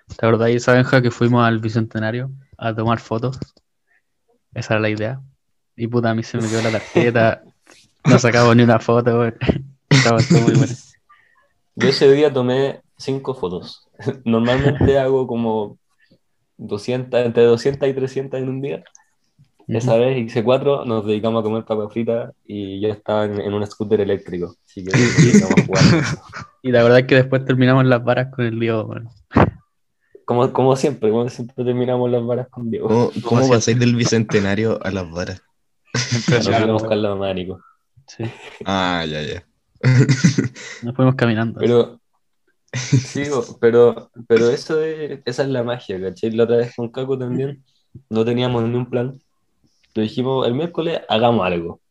¿Te 0.08 0.26
acordáis 0.26 0.58
esa 0.58 0.74
Benja 0.74 1.02
que 1.02 1.10
fuimos 1.10 1.44
al 1.44 1.60
Bicentenario 1.60 2.30
a 2.58 2.76
tomar 2.76 3.00
fotos? 3.00 3.40
Esa 4.54 4.76
era 4.76 4.82
la 4.82 4.90
idea. 4.90 5.22
Y 5.76 5.88
puta, 5.88 6.12
a 6.12 6.16
mí 6.16 6.22
se 6.22 6.38
me 6.38 6.50
quedó 6.50 6.62
la 6.62 6.72
tarjeta. 6.72 7.44
No 8.04 8.18
sacamos 8.18 8.56
ni 8.56 8.64
una 8.64 8.80
foto, 8.80 9.20
weón. 9.20 9.36
Estaba 9.90 10.24
todo 10.24 10.42
muy 10.42 10.56
bueno. 10.56 10.74
Yo 11.76 11.88
ese 11.88 12.12
día 12.12 12.34
tomé 12.34 12.82
cinco 13.02 13.34
fotos. 13.34 13.88
Normalmente 14.26 14.98
hago 15.00 15.28
como 15.28 15.78
200, 16.58 17.26
entre 17.26 17.44
200 17.44 17.90
y 17.90 17.94
300 17.94 18.42
en 18.42 18.50
un 18.50 18.62
día. 18.62 18.84
Esa 19.68 19.96
vez 19.96 20.18
hice 20.18 20.44
cuatro, 20.44 20.84
nos 20.84 21.06
dedicamos 21.06 21.40
a 21.40 21.44
comer 21.44 21.64
papas 21.64 21.94
fritas 21.94 22.34
y 22.46 22.82
yo 22.82 22.90
estaba 22.90 23.26
en, 23.26 23.40
en 23.40 23.54
un 23.54 23.66
scooter 23.66 24.02
eléctrico. 24.02 24.56
Así 24.66 24.84
que 24.84 24.92
íbamos 25.38 25.58
a 25.58 25.66
jugar. 25.66 25.84
Y 26.62 26.72
la 26.72 26.84
verdad 26.84 27.00
es 27.00 27.08
que 27.08 27.16
después 27.16 27.46
terminamos 27.46 27.86
las 27.86 28.04
varas 28.04 28.34
con 28.36 28.46
el 28.46 28.60
weón. 28.60 29.10
Como, 30.26 30.52
como 30.52 30.76
siempre, 30.76 31.10
como 31.10 31.30
siempre 31.30 31.64
terminamos 31.64 32.12
las 32.12 32.26
varas 32.26 32.48
con 32.50 32.70
Diego. 32.70 32.88
¿Cómo, 32.88 33.12
cómo 33.24 33.50
pasáis 33.50 33.80
del 33.80 33.96
bicentenario 33.96 34.80
a 34.84 34.92
las 34.92 35.10
varas? 35.10 35.42
Nos 35.94 36.26
fuimos 36.26 36.50
a 36.50 36.72
buscar 36.74 36.98
la 36.98 37.10
mamá 37.10 37.28
de 37.28 37.34
Nico. 37.36 37.62
Sí. 38.08 38.26
Ah, 38.66 39.06
ya, 39.08 39.22
ya. 39.22 39.46
Nos 40.84 40.96
fuimos 40.96 41.16
caminando. 41.16 41.60
Pero, 41.60 42.01
sí, 42.74 43.24
pero, 43.60 44.10
pero 44.28 44.50
eso 44.50 44.82
es, 44.82 45.20
esa 45.26 45.44
es 45.44 45.50
la 45.50 45.64
magia, 45.64 46.02
¿cachai? 46.02 46.32
La 46.32 46.44
otra 46.46 46.58
vez 46.58 46.76
con 46.76 46.90
Caco 46.90 47.18
también 47.18 47.64
no 48.10 48.24
teníamos 48.26 48.64
ni 48.64 48.76
un 48.76 48.90
plan. 48.90 49.20
Pero 49.94 50.04
dijimos, 50.04 50.48
el 50.48 50.56
miércoles 50.56 51.02
hagamos 51.10 51.46
algo. 51.46 51.82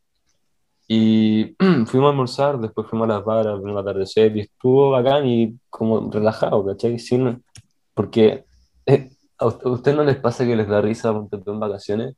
Y 0.88 1.56
fuimos 1.86 2.08
a 2.08 2.10
almorzar, 2.10 2.58
después 2.58 2.88
fuimos 2.88 3.08
a 3.08 3.14
las 3.14 3.24
varas, 3.24 3.58
vimos 3.58 3.72
el 3.72 3.78
atardecer 3.78 4.36
y 4.36 4.40
estuvo 4.40 4.90
bacán 4.90 5.26
y 5.26 5.58
como 5.68 6.10
relajado, 6.10 6.64
¿cachai? 6.66 6.98
Sin, 6.98 7.44
porque 7.94 8.44
eh, 8.86 9.10
a 9.38 9.46
usted, 9.46 9.94
no 9.94 10.04
les 10.04 10.16
pasa 10.16 10.44
que 10.46 10.56
les 10.56 10.68
da 10.68 10.80
risa 10.80 11.10
en 11.10 11.60
vacaciones, 11.60 12.16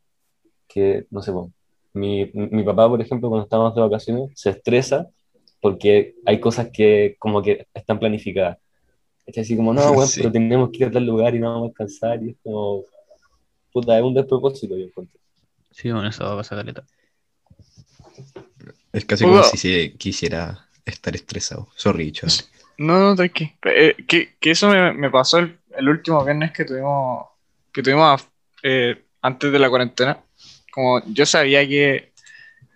que 0.69 1.07
no 1.11 1.23
sé, 1.23 1.33
po, 1.33 1.51
mi, 1.93 2.31
mi 2.33 2.63
papá, 2.63 2.89
por 2.89 3.01
ejemplo, 3.01 3.29
cuando 3.29 3.45
estábamos 3.45 3.75
de 3.75 3.81
vacaciones, 3.83 4.31
se 4.35 4.51
estresa 4.51 5.09
porque 5.63 6.17
hay 6.27 6.41
cosas 6.41 6.71
que 6.75 7.17
como 7.19 7.43
que 7.43 7.69
están 7.73 7.99
planificadas. 8.01 8.59
Es 9.27 9.39
así 9.39 9.57
como, 9.57 9.73
no, 9.73 9.83
bueno, 9.95 10.07
Sí. 10.07 10.21
pero 10.21 10.33
tenemos 10.33 10.71
que 10.71 10.79
ir 10.79 10.87
a 10.87 10.93
tal 10.93 11.07
lugar 11.07 11.35
y 11.35 11.39
no 11.41 11.51
vamos 11.55 11.69
a 11.69 11.71
alcanzar 11.71 12.23
y 12.23 12.31
es 12.33 12.37
como, 12.43 12.85
puta, 13.73 13.97
es 13.99 14.05
un 14.05 14.15
despropósito, 14.15 14.77
yo 14.77 14.85
encuentro. 14.87 15.19
Sí, 15.71 15.91
bueno, 15.93 16.09
eso 16.09 16.25
va 16.25 16.35
a 16.35 16.37
pasar 16.39 16.59
caleta. 16.59 16.85
Es 18.93 19.05
casi 19.05 19.25
como 19.25 19.43
si 19.43 19.57
se 19.57 19.95
quisiera 19.97 20.69
estar 20.85 21.15
estresado. 21.15 21.69
Sorry, 21.77 22.13
chaval. 22.13 22.35
No, 22.79 22.99
no, 22.99 23.15
tranqui. 23.17 23.53
Eh, 23.65 23.95
que, 24.07 24.35
que 24.41 24.51
eso 24.51 24.69
me, 24.69 24.93
me 24.93 25.11
pasó 25.11 25.39
el, 25.39 25.59
el 25.77 25.89
último 25.89 26.25
viernes 26.25 26.53
que 26.53 26.65
tuvimos, 26.65 27.27
que 27.73 27.83
tuvimos 27.83 28.27
eh, 28.63 29.03
antes 29.23 29.53
de 29.53 29.59
la 29.59 29.71
cuarentena. 29.71 30.19
Como 30.73 31.03
yo 31.07 31.25
sabía 31.25 31.67
que 31.67 32.13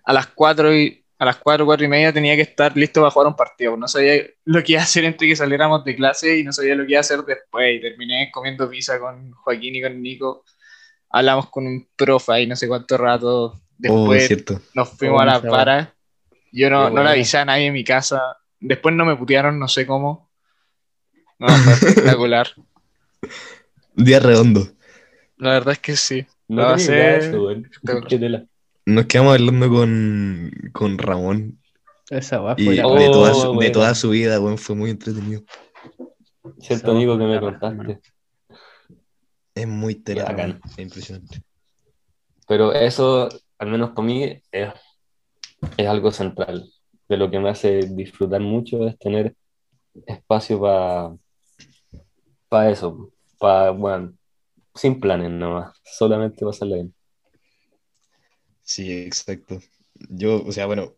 a 0.05 0.12
las 0.12 0.28
4 0.28 0.75
y 0.75 1.05
a 1.18 1.25
las 1.25 1.37
4, 1.38 1.64
4 1.64 1.87
y 1.87 1.88
media 1.88 2.12
tenía 2.12 2.37
que 2.37 2.42
estar 2.42 2.76
listo 2.76 3.00
para 3.00 3.11
jugar 3.11 3.28
un 3.28 3.37
partido. 3.37 3.76
No 3.76 3.88
sabía 3.88 4.23
lo 4.44 4.62
que 4.62 4.73
iba 4.73 4.80
a 4.82 4.85
hacer 4.85 5.04
entre 5.04 5.28
que 5.28 5.37
saliéramos 5.37 5.85
de 5.85 5.96
clase 5.96 6.38
y 6.38 6.44
no 6.44 6.52
sabía 6.52 6.75
lo 6.75 6.85
que 6.85 6.92
iba 6.92 6.99
a 6.99 7.00
hacer 7.00 7.20
después. 7.23 7.76
Y 7.76 7.80
terminé 7.80 8.30
comiendo 8.32 8.68
pizza 8.68 8.99
con 8.99 9.32
Joaquín 9.32 9.76
y 9.76 9.82
con 9.82 10.00
Nico. 10.02 10.44
Hablamos 11.11 11.49
con 11.50 11.66
un 11.66 11.88
profe 11.96 12.32
ahí 12.32 12.46
no 12.46 12.56
sé 12.56 12.68
cuánto 12.68 12.96
rato. 12.99 13.61
Después 13.78 14.28
nos 14.75 14.90
fuimos 14.90 15.18
Oh, 15.18 15.23
a 15.23 15.25
las 15.26 15.38
esa 15.38 15.50
varas. 15.50 15.88
Yo 16.52 16.70
no, 16.70 16.90
no 16.90 17.02
le 17.02 17.11
avisé 17.11 17.38
a 17.38 17.44
nadie 17.44 17.66
en 17.66 17.73
mi 17.73 17.85
casa. 17.85 18.37
Después 18.61 18.94
no 18.94 19.04
me 19.04 19.16
putearon, 19.16 19.58
no 19.58 19.68
sé 19.68 19.87
cómo. 19.87 20.30
No, 21.38 21.49
fue 21.49 21.73
espectacular. 21.90 22.49
Día 23.94 24.20
redondo. 24.20 24.68
La 25.38 25.50
verdad 25.52 25.73
es 25.73 25.78
que 25.78 25.96
sí. 25.96 26.26
No 26.49 26.70
Lo 26.70 26.76
tenía 26.76 26.96
idea 26.96 27.18
de 27.18 28.49
Nos 28.87 29.07
quedamos 29.07 29.35
hablando 29.35 29.69
con, 29.69 30.50
con 30.73 30.97
Ramón 30.97 31.59
Esa 32.09 32.38
va 32.40 32.55
y 32.57 32.64
fue 32.64 32.75
de, 32.76 32.83
la- 32.83 32.87
Oh, 32.87 33.11
toda 33.11 33.35
su, 33.35 33.40
de 33.49 33.55
bueno. 33.55 33.73
toda 33.73 33.95
su 33.95 34.11
vida, 34.11 34.40
weón, 34.40 34.59
fue 34.59 34.76
muy 34.76 34.90
entretenido. 34.90 35.43
Cierto 36.61 36.93
amigo 36.93 37.19
que 37.19 37.25
me 37.25 37.40
contaste. 37.40 38.00
Es 39.55 39.66
muy 39.66 39.95
weón. 40.07 40.61
Es 40.64 40.78
impresionante. 40.78 41.43
Pero 42.47 42.73
eso, 42.73 43.28
al 43.59 43.69
menos 43.69 43.90
para 43.90 44.07
mí, 44.07 44.23
es, 44.52 44.73
es 45.76 45.87
algo 45.88 46.12
central. 46.12 46.71
De 47.09 47.16
lo 47.16 47.31
que 47.31 47.38
me 47.40 47.49
hace 47.50 47.81
disfrutar 47.88 48.40
mucho 48.40 48.87
es 48.87 48.97
tener 48.99 49.35
espacio 50.07 50.61
para 52.49 52.71
eso. 52.71 53.11
Para, 53.38 53.71
bueno, 53.73 54.12
sin 54.75 55.00
planes 55.00 55.31
nomás. 55.31 55.76
Solamente 55.85 56.45
pasarla 56.45 56.76
bien. 56.76 56.95
Sí, 58.66 58.90
exacto. 58.92 59.61
Yo, 60.11 60.42
o 60.44 60.52
sea, 60.52 60.66
bueno, 60.66 60.94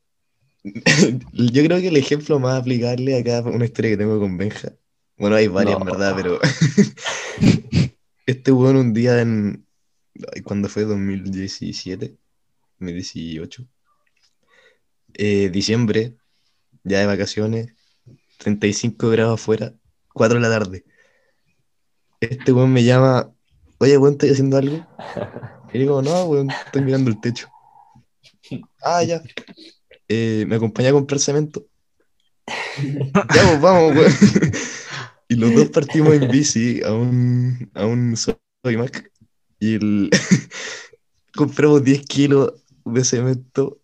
yo 0.64 1.64
creo 1.64 1.78
que 1.80 1.88
el 1.88 1.96
ejemplo 1.98 2.40
más 2.40 2.58
aplicable 2.60 3.16
acá 3.18 3.38
es 3.40 3.44
una 3.44 3.66
historia 3.66 3.90
que 3.92 3.96
tengo 3.98 4.18
con 4.18 4.36
Benja. 4.38 4.72
Bueno, 5.18 5.36
hay 5.36 5.48
varias, 5.48 5.78
No. 5.78 5.84
en 5.84 5.86
verdad, 5.92 6.14
pero 6.16 6.40
este 8.26 8.52
weón 8.52 8.76
un 8.76 8.94
día 8.94 9.20
en, 9.20 9.66
¿cuándo 10.44 10.68
fue? 10.68 10.84
2017, 10.84 12.16
2018, 12.78 13.66
eh, 15.14 15.50
diciembre, 15.50 16.16
ya 16.84 17.00
de 17.00 17.06
vacaciones, 17.06 17.74
35 18.38 19.10
grados 19.10 19.40
afuera, 19.40 19.74
4 20.14 20.36
de 20.40 20.48
la 20.48 20.58
tarde. 20.58 20.84
Este 22.20 22.52
weón 22.52 22.72
me 22.72 22.82
llama, 22.82 23.30
oye, 23.78 23.98
weón, 23.98 24.14
¿estoy 24.14 24.30
haciendo 24.30 24.56
algo? 24.56 24.86
Y 25.72 25.78
digo, 25.80 26.00
no, 26.00 26.24
weón, 26.24 26.48
estoy 26.50 26.82
mirando 26.82 27.10
el 27.10 27.20
techo. 27.20 27.48
Ah, 28.82 29.02
ya. 29.04 29.22
Eh, 30.08 30.44
¿me 30.48 30.56
acompaña 30.56 30.90
a 30.90 30.92
comprar 30.92 31.20
cemento? 31.20 31.66
ya, 32.82 33.12
pues 33.12 33.60
vamos, 33.60 33.94
weón. 33.94 34.12
Y 35.28 35.34
los 35.34 35.54
dos 35.54 35.68
partimos 35.68 36.14
en 36.14 36.30
bici 36.30 36.80
a 36.82 36.92
un, 36.94 37.70
a 37.74 37.84
un 37.86 38.14
Mac 38.76 39.12
y 39.60 39.74
el... 39.74 40.10
compramos 41.34 41.84
10 41.84 42.02
kilos 42.06 42.54
de 42.84 43.04
cemento 43.04 43.78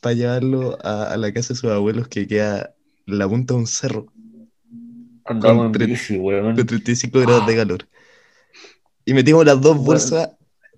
para 0.00 0.14
llevarlo 0.14 0.78
a, 0.84 1.12
a 1.12 1.16
la 1.16 1.32
casa 1.32 1.54
de 1.54 1.60
sus 1.60 1.70
abuelos 1.70 2.08
que 2.08 2.26
queda 2.26 2.74
en 3.06 3.18
la 3.18 3.28
punta 3.28 3.54
de 3.54 3.60
un 3.60 3.66
cerro 3.66 4.06
Andamos 5.24 5.66
en 5.66 5.72
tre- 5.72 5.86
bici, 5.86 6.18
weón. 6.18 6.56
con 6.56 6.66
35 6.66 7.20
grados 7.20 7.46
de 7.46 7.56
calor. 7.56 7.88
Y 9.04 9.14
metimos 9.14 9.44
las 9.44 9.60
dos 9.60 9.76
Bueno. 9.78 9.98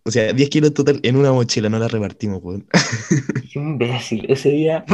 O 0.05 0.11
sea, 0.11 0.33
10 0.33 0.51
kilos 0.51 0.75
total 0.75 1.01
en 1.03 1.17
una 1.17 1.33
mochila, 1.33 1.69
no 1.69 1.79
la 1.79 1.89
repartimos, 1.89 2.41
weón. 2.43 2.67
Qué 3.53 3.59
imbécil. 3.59 4.27
Ese 4.29 4.51
día, 4.51 4.85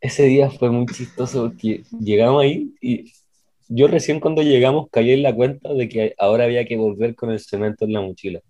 ese 0.00 0.24
día 0.24 0.50
fue 0.50 0.70
muy 0.70 0.86
chistoso 0.86 1.44
porque 1.48 1.82
llegamos 2.00 2.42
ahí 2.42 2.74
y 2.80 3.12
yo 3.68 3.88
recién 3.88 4.20
cuando 4.20 4.42
llegamos 4.42 4.88
caí 4.90 5.10
en 5.12 5.22
la 5.22 5.34
cuenta 5.34 5.72
de 5.72 5.88
que 5.88 6.14
ahora 6.18 6.44
había 6.44 6.66
que 6.66 6.76
volver 6.76 7.14
con 7.14 7.30
el 7.30 7.40
cemento 7.40 7.84
en 7.84 7.92
la 7.92 8.00
mochila. 8.00 8.40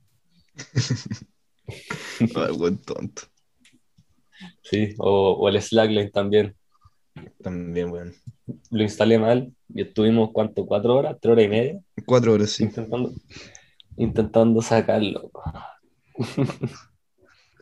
Ay, 2.20 2.52
weón, 2.52 2.78
tonto. 2.78 3.22
Sí, 4.62 4.94
o, 4.98 5.32
o 5.32 5.48
el 5.48 5.60
slackline 5.60 6.10
también. 6.10 6.54
También, 7.42 7.90
weón. 7.90 8.14
Lo 8.70 8.82
instalé 8.82 9.18
mal 9.18 9.52
y 9.74 9.82
estuvimos, 9.82 10.30
¿cuánto? 10.32 10.66
¿Cuatro 10.66 10.96
horas? 10.96 11.16
¿Tres 11.20 11.32
horas 11.32 11.44
y 11.44 11.48
media? 11.48 11.80
Cuatro 12.04 12.32
horas, 12.32 12.50
sí. 12.50 12.64
Intentando, 12.64 13.12
intentando 13.96 14.62
sacarlo. 14.62 15.30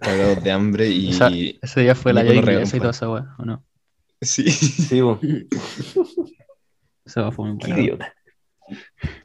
Cagados 0.01 0.43
de 0.43 0.51
hambre 0.51 0.89
y... 0.89 1.11
Ese 1.63 1.81
día 1.81 1.95
fue 1.95 2.13
la 2.13 2.23
regaló 2.23 2.41
inglesa 2.41 2.77
y 2.77 2.79
un 2.79 2.83
toda 2.83 2.91
esa 2.91 3.11
weá, 3.11 3.35
¿o 3.39 3.45
no? 3.45 3.65
Sí. 4.21 4.51
Sí. 4.51 5.01
Eso 7.05 7.33
fue 7.33 7.53
bueno. 7.53 7.79
idiota. 7.79 8.15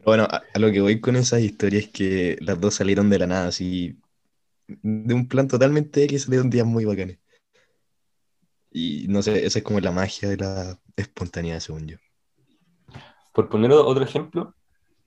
Bueno, 0.04 0.24
a, 0.24 0.44
a 0.54 0.60
lo 0.60 0.72
que 0.72 0.82
voy 0.82 1.00
con 1.00 1.16
esas 1.16 1.42
historias 1.42 1.86
es 1.86 1.90
que 1.92 2.38
las 2.42 2.60
dos 2.60 2.76
salieron 2.76 3.10
de 3.10 3.20
la 3.20 3.28
nada, 3.28 3.48
así, 3.48 3.98
de 4.68 5.14
un 5.14 5.28
plan 5.28 5.48
totalmente 5.48 6.08
que 6.08 6.20
salieron 6.20 6.50
días 6.50 6.66
muy 6.66 6.86
bacanes. 6.86 7.20
Y 8.72 9.08
no 9.08 9.22
sé, 9.22 9.46
esa 9.46 9.60
es 9.60 9.66
como 9.66 9.80
la 9.80 9.92
magia 9.92 10.30
de 10.30 10.38
la 10.38 10.80
espontaneidad, 10.96 11.60
según 11.60 11.88
yo. 11.88 11.98
Por 13.34 13.50
poner 13.50 13.72
otro 13.72 14.04
ejemplo, 14.04 14.56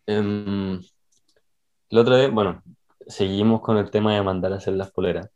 em, 0.07 0.81
la 1.91 2.01
otra 2.01 2.17
vez, 2.17 2.31
bueno, 2.31 2.63
seguimos 3.09 3.61
con 3.63 3.77
el 3.79 3.91
tema 3.91 4.15
de 4.15 4.23
mandar 4.23 4.53
a 4.53 4.57
hacer 4.57 4.75
las 4.75 4.91
poleras. 4.93 5.29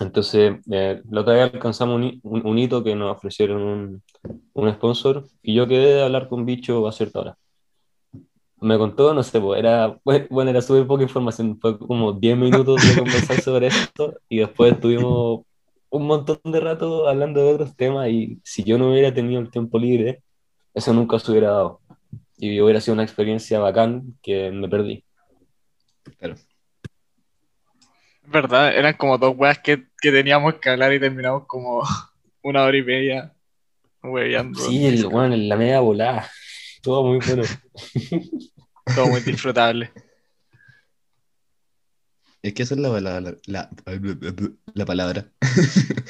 Entonces, 0.00 0.56
eh, 0.72 1.02
la 1.10 1.22
otra 1.22 1.34
vez 1.34 1.54
alcanzamos 1.54 1.96
un, 1.96 2.20
un- 2.24 2.46
un 2.46 2.58
hito 2.58 2.84
que 2.84 2.96
nos 2.96 3.16
ofrecieron 3.16 3.62
un, 3.62 4.04
un 4.54 4.72
sponsor 4.74 5.26
y 5.42 5.54
yo 5.54 5.66
quedé 5.68 5.94
de 5.96 6.02
hablar 6.04 6.28
con 6.28 6.46
Bicho 6.46 6.86
a 6.88 6.92
cierta 6.92 7.20
hora. 7.20 7.38
Me 8.60 8.76
contó, 8.76 9.14
no 9.14 9.22
sé, 9.22 9.40
pues, 9.40 9.58
era, 9.58 9.98
bueno, 10.04 10.50
era 10.50 10.60
súper 10.60 10.86
poca 10.86 11.02
información, 11.02 11.58
fue 11.58 11.78
como 11.78 12.12
10 12.12 12.36
minutos 12.36 12.84
de 12.84 12.94
conversar 12.94 13.38
sobre 13.40 13.68
esto 13.68 14.14
y 14.28 14.38
después 14.40 14.74
estuvimos 14.74 15.42
un 15.88 16.06
montón 16.06 16.38
de 16.44 16.60
rato 16.60 17.08
hablando 17.08 17.40
de 17.42 17.54
otros 17.54 17.74
temas 17.74 18.08
y 18.10 18.38
si 18.44 18.62
yo 18.64 18.76
no 18.78 18.90
hubiera 18.90 19.14
tenido 19.14 19.40
el 19.40 19.50
tiempo 19.50 19.78
libre, 19.78 20.22
eso 20.74 20.92
nunca 20.92 21.18
se 21.18 21.30
hubiera 21.32 21.50
dado. 21.52 21.80
Y 22.38 22.60
hubiera 22.60 22.80
sido 22.82 22.94
una 22.94 23.04
experiencia 23.04 23.60
bacán 23.60 24.18
que 24.22 24.50
me 24.52 24.68
perdí. 24.68 25.04
Claro. 26.18 26.36
Es 28.30 28.32
verdad, 28.32 28.72
eran 28.72 28.94
como 28.94 29.18
dos 29.18 29.34
weas 29.36 29.58
que, 29.58 29.88
que 30.00 30.12
teníamos 30.12 30.54
que 30.54 30.70
hablar 30.70 30.92
y 30.94 31.00
terminamos 31.00 31.48
como 31.48 31.82
una 32.44 32.62
hora 32.62 32.76
y 32.76 32.82
media 32.84 33.34
hueveando. 34.04 34.60
Sí, 34.60 34.86
el, 34.86 35.04
bueno, 35.08 35.34
la 35.36 35.56
media 35.56 35.80
volada. 35.80 36.30
Todo 36.80 37.02
muy 37.02 37.18
bueno. 37.26 37.42
Todo 38.94 39.08
muy 39.08 39.20
disfrutable. 39.22 39.90
Es 42.40 42.54
que 42.54 42.62
esa 42.62 42.74
es 42.74 42.80
la 42.80 42.90
palabra, 42.90 43.34
la, 43.46 43.68
la 44.74 44.86
palabra. 44.86 45.26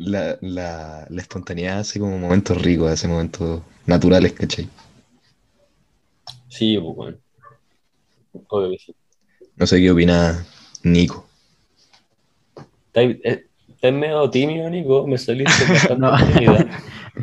La, 0.00 0.38
la, 0.42 1.08
la 1.10 1.20
espontaneidad 1.20 1.80
hace 1.80 1.98
como 1.98 2.16
momentos 2.18 2.62
ricos, 2.62 2.88
hace 2.88 3.08
momentos 3.08 3.62
naturales, 3.84 4.32
¿cachai? 4.32 4.68
Sí, 6.48 6.78
pues 6.78 6.94
bueno. 6.94 7.18
Obvio 8.46 8.70
que 8.70 8.78
sí. 8.78 8.94
No 9.56 9.66
sé 9.66 9.80
qué 9.80 9.90
opina 9.90 10.46
Nico. 10.84 11.27
¿Estás 12.94 13.42
eh, 13.82 13.92
medio 13.92 14.30
tímido, 14.30 14.68
Nico? 14.70 15.06
Me 15.06 15.18
saliste 15.18 15.64
bastante 15.72 15.96
No. 15.98 16.12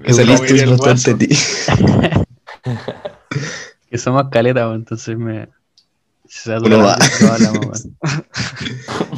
Me 0.03 0.13
saliste 0.13 0.65
bastante 0.65 1.15
ti. 1.15 1.35
Que 3.89 3.99
somos 3.99 4.29
caleta, 4.29 4.67
weón, 4.67 4.79
entonces 4.79 5.17
me. 5.17 5.47
Se 6.27 6.57
Uno 6.57 6.79
va. 6.79 6.97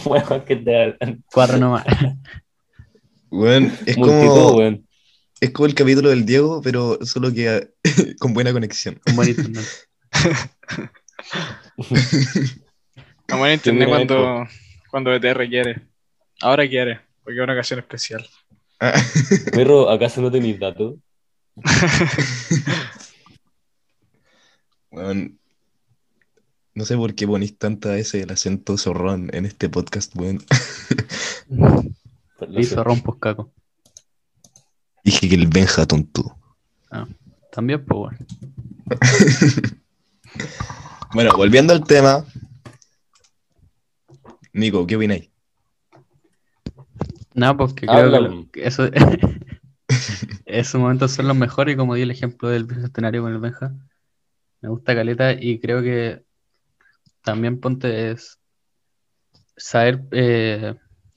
Bueno, 0.03 0.45
que 0.45 0.57
te 0.57 0.97
Cuatro 1.31 1.57
nomás. 1.57 1.85
Bueno, 3.29 3.71
es 3.85 3.97
multitud, 3.97 4.27
como, 4.27 4.57
weón. 4.57 4.85
es 5.39 5.51
como 5.51 5.65
el 5.65 5.73
capítulo 5.73 6.09
del 6.09 6.25
Diego, 6.25 6.61
pero 6.61 6.99
solo 7.03 7.33
que 7.33 7.69
con 8.19 8.33
buena 8.33 8.51
conexión. 8.51 8.99
Un 9.07 9.15
buen 9.15 9.29
internet. 9.29 9.65
Vamos 13.29 13.47
a 13.47 13.53
entender 13.53 13.87
Termina 13.87 13.87
cuando, 13.87 14.47
cuando 14.91 15.11
BTR 15.11 15.47
quiere. 15.47 15.81
Ahora 16.41 16.67
quiere, 16.67 17.01
porque 17.23 17.39
es 17.39 17.43
una 17.43 17.53
ocasión 17.53 17.79
especial. 17.79 18.27
Perro, 19.51 19.89
¿acaso 19.89 20.21
no 20.21 20.31
tenéis 20.31 20.59
datos? 20.59 20.95
Bueno, 24.91 25.31
no 26.73 26.85
sé 26.85 26.95
por 26.95 27.13
qué 27.15 27.27
ponís 27.27 27.57
tanta 27.57 27.89
veces 27.89 28.23
el 28.23 28.31
acento 28.31 28.77
zorrón 28.77 29.29
en 29.33 29.45
este 29.45 29.69
podcast, 29.69 30.15
weón. 30.15 30.43
Pues 32.37 32.49
Hizo 32.57 32.75
sé. 32.75 32.83
rompos 32.83 33.17
caco. 33.17 33.51
Dije 35.03 35.27
que 35.27 35.35
el 35.35 35.47
Benja 35.47 35.85
tonto. 35.85 36.37
También, 37.51 37.83
pues, 37.85 37.99
weón. 37.99 38.27
Bueno, 41.13 41.31
volviendo 41.35 41.73
al 41.73 41.83
tema. 41.85 42.25
Nico, 44.53 44.85
¿qué 44.85 44.97
opináis? 44.97 45.29
Nada, 47.37 47.55
porque 47.55 47.85
creo 47.85 48.47
que 48.51 48.65
eso, 48.65 48.89
esos 50.45 50.81
momentos 50.81 51.11
son 51.11 51.27
los 51.27 51.37
mejores, 51.37 51.75
y 51.75 51.77
como 51.77 51.93
di 51.95 52.01
el 52.01 52.11
ejemplo 52.11 52.49
del 52.49 52.65
bicentenario 52.65 53.21
con 53.21 53.31
el 53.31 53.39
Benja, 53.39 53.73
me 54.61 54.69
gusta 54.69 54.95
Caleta 54.95 55.33
y 55.33 55.59
creo 55.59 55.81
que 55.83 56.23
también 57.23 57.59
ponte 57.59 58.09
es 58.11 58.39
saber 59.55 60.01
eh, 60.11 60.75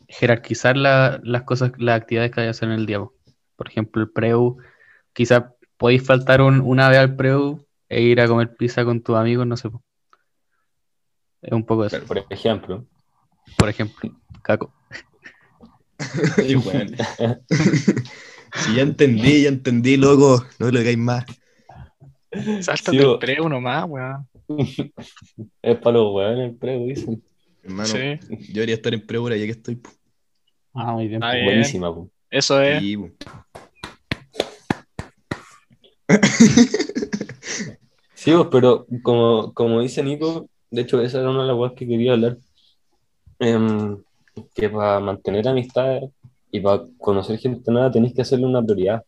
jerarquizar 0.09 0.77
la- 0.77 1.21
las 1.25 1.43
cosas, 1.45 1.73
las 1.79 2.01
actividades 2.01 2.33
que 2.33 2.41
hay 2.41 2.47
que 2.47 2.51
hacer 2.51 2.69
en 2.69 2.75
el 2.75 2.87
día. 2.87 2.99
po. 2.99 3.15
Por 3.57 3.69
ejemplo, 3.69 4.03
el 4.03 4.11
preu, 4.11 4.59
quizás 5.13 5.45
podéis 5.77 6.05
faltar 6.07 6.43
un- 6.43 6.61
una 6.61 6.89
vez 6.89 6.99
al 6.99 7.17
preu 7.17 7.67
e 7.89 8.03
ir 8.03 8.21
a 8.21 8.27
comer 8.29 8.55
pizza 8.57 8.85
con 8.85 9.03
tus 9.03 9.17
amigos, 9.17 9.47
no 9.47 9.57
sé. 9.57 9.71
Es 11.43 11.53
un 11.53 11.65
poco 11.65 11.87
eso, 11.87 11.99
Por 12.07 12.19
ejemplo. 12.31 12.85
por 13.57 13.69
ejemplo, 13.71 14.11
Caco. 14.43 14.73
Y 16.47 16.55
bueno, 16.57 16.91
si 18.55 18.75
ya 18.75 18.83
entendí, 18.83 19.43
ya 19.43 19.49
entendí, 19.49 19.97
loco. 19.97 20.45
No 20.59 20.71
le 20.71 20.83
caes 20.83 20.99
más. 20.99 21.25
Salta 22.61 22.91
Sí, 22.93 22.97
del 22.99 23.07
bo. 23.07 23.19
pre 23.19 23.41
uno 23.41 23.61
más, 23.61 23.85
weón. 23.89 24.29
es 25.63 25.79
para 25.79 25.97
los 25.99 26.15
weones 26.15 26.51
el 26.51 26.57
prego, 26.57 26.85
dicen. 26.87 27.23
Hermano, 27.63 27.89
Sí, 27.89 28.19
yo 28.49 28.55
debería 28.55 28.75
estar 28.77 28.95
en 28.95 29.07
pre-hora 29.07 29.37
ya 29.37 29.45
que 29.45 29.51
estoy. 29.53 29.81
Ah, 30.73 30.93
muy 30.93 31.09
bien. 31.09 31.23
Ah, 31.23 31.33
bien. 31.35 31.45
Buenísima, 31.45 31.95
po. 31.95 32.11
eso 32.31 32.61
es. 32.61 32.81
Sí. 32.81 32.97
Sí, 38.15 38.33
pues, 38.33 38.49
pero 38.51 38.87
como, 39.03 39.53
como 39.55 39.81
dice 39.81 40.03
Nico, 40.03 40.49
de 40.71 40.83
hecho, 40.83 41.01
esa 41.01 41.21
era 41.21 41.31
una 41.31 41.43
de 41.43 41.49
las 41.49 41.57
cosas 41.57 41.75
que 41.77 41.87
quería 41.87 42.13
hablar. 42.13 42.37
Em, 43.39 43.97
que 44.55 44.69
para 44.69 45.01
mantener 45.01 45.49
amistades 45.49 46.11
y 46.51 46.61
para 46.61 46.85
conocer 46.99 47.39
gente 47.39 47.71
nueva 47.71 47.91
tenéis 47.91 48.15
que 48.15 48.23
hacerle 48.23 48.47
una 48.47 48.63
prioridad. 48.63 49.05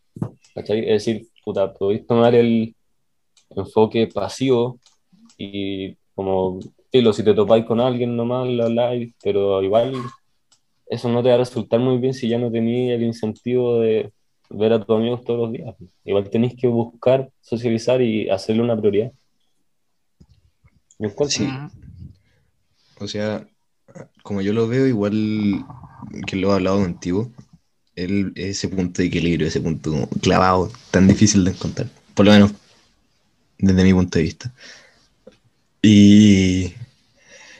¿cachai? 0.54 0.80
Es 0.80 1.04
decir, 1.04 1.28
puta, 1.44 1.72
podéis 1.72 2.06
tomar 2.06 2.34
el 2.34 2.74
enfoque 3.50 4.06
pasivo 4.06 4.78
y 5.38 5.94
como, 6.14 6.60
filo, 6.90 7.12
si 7.12 7.24
te 7.24 7.34
topáis 7.34 7.64
con 7.64 7.80
alguien 7.80 8.16
nomás, 8.16 8.48
lo 8.48 8.64
habláis, 8.64 9.14
pero 9.22 9.62
igual 9.62 9.94
eso 10.86 11.08
no 11.08 11.22
te 11.22 11.30
va 11.30 11.36
a 11.36 11.38
resultar 11.38 11.80
muy 11.80 11.98
bien 11.98 12.14
si 12.14 12.28
ya 12.28 12.38
no 12.38 12.50
tenéis 12.50 12.92
el 12.92 13.02
incentivo 13.02 13.80
de 13.80 14.12
ver 14.50 14.72
a 14.74 14.84
tus 14.84 14.94
amigos 14.96 15.24
todos 15.24 15.40
los 15.40 15.52
días. 15.52 15.74
Igual 16.04 16.28
tenéis 16.28 16.54
que 16.54 16.68
buscar, 16.68 17.30
socializar 17.40 18.02
y 18.02 18.28
hacerle 18.28 18.62
una 18.62 18.76
prioridad. 18.76 19.12
Yo 20.98 21.08
encuentro. 21.08 21.28
Sí. 21.28 21.48
O 23.00 23.08
sea, 23.08 23.46
como 24.22 24.40
yo 24.40 24.52
lo 24.52 24.68
veo, 24.68 24.86
igual 24.86 25.64
que 26.26 26.36
lo 26.36 26.50
he 26.50 26.54
hablado 26.54 26.80
contigo, 26.80 27.30
el, 27.96 28.32
ese 28.36 28.68
punto 28.68 29.02
de 29.02 29.08
equilibrio, 29.08 29.46
ese 29.46 29.60
punto 29.60 30.08
clavado, 30.20 30.70
tan 30.90 31.08
difícil 31.08 31.44
de 31.44 31.52
encontrar. 31.52 31.88
Por 32.14 32.26
lo 32.26 32.32
menos 32.32 32.52
desde 33.58 33.84
mi 33.84 33.92
punto 33.92 34.18
de 34.18 34.24
vista. 34.24 34.52
Y 35.80 36.74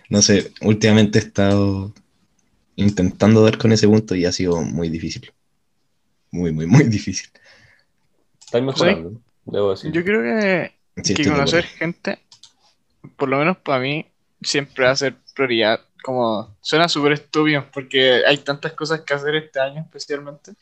no 0.08 0.22
sé, 0.22 0.52
últimamente 0.60 1.18
he 1.18 1.22
estado 1.22 1.92
intentando 2.76 3.42
dar 3.44 3.58
con 3.58 3.72
ese 3.72 3.88
punto 3.88 4.14
y 4.14 4.24
ha 4.24 4.32
sido 4.32 4.62
muy 4.62 4.88
difícil. 4.88 5.32
Muy, 6.30 6.52
muy, 6.52 6.66
muy 6.66 6.84
difícil. 6.84 7.28
Estáis 8.44 8.64
mejorando, 8.64 9.20
debo 9.44 9.70
decir. 9.70 9.92
Yo 9.92 10.04
creo 10.04 10.22
que, 10.22 10.72
Sí, 11.02 11.14
que 11.14 11.24
conocer 11.24 11.64
gente, 11.64 12.18
por 13.16 13.28
lo 13.28 13.38
menos 13.38 13.56
para 13.56 13.80
mí, 13.80 14.06
siempre 14.42 14.84
va 14.84 14.90
a 14.90 14.96
ser 14.96 15.16
prioridad. 15.34 15.80
Como 16.02 16.56
suena 16.60 16.88
súper 16.88 17.12
estúpido, 17.12 17.64
porque 17.72 18.22
hay 18.26 18.38
tantas 18.38 18.72
cosas 18.72 19.02
que 19.02 19.14
hacer 19.14 19.36
este 19.36 19.60
año, 19.60 19.82
especialmente, 19.82 20.52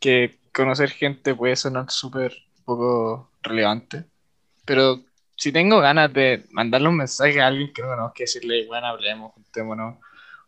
que 0.00 0.38
conocer 0.52 0.90
gente 0.90 1.34
puede 1.34 1.56
sonar 1.56 1.90
súper 1.90 2.34
poco 2.64 3.30
relevante. 3.42 4.04
Pero 4.64 5.00
si 5.36 5.52
tengo 5.52 5.80
ganas 5.80 6.12
de 6.12 6.46
mandarle 6.50 6.88
un 6.88 6.96
mensaje 6.96 7.40
a 7.40 7.48
alguien 7.48 7.72
que 7.72 7.82
no 7.82 7.88
conozca, 7.88 8.14
decirle, 8.18 8.66
bueno, 8.66 8.86
hablemos, 8.86 9.32
juntémonos. 9.32 9.96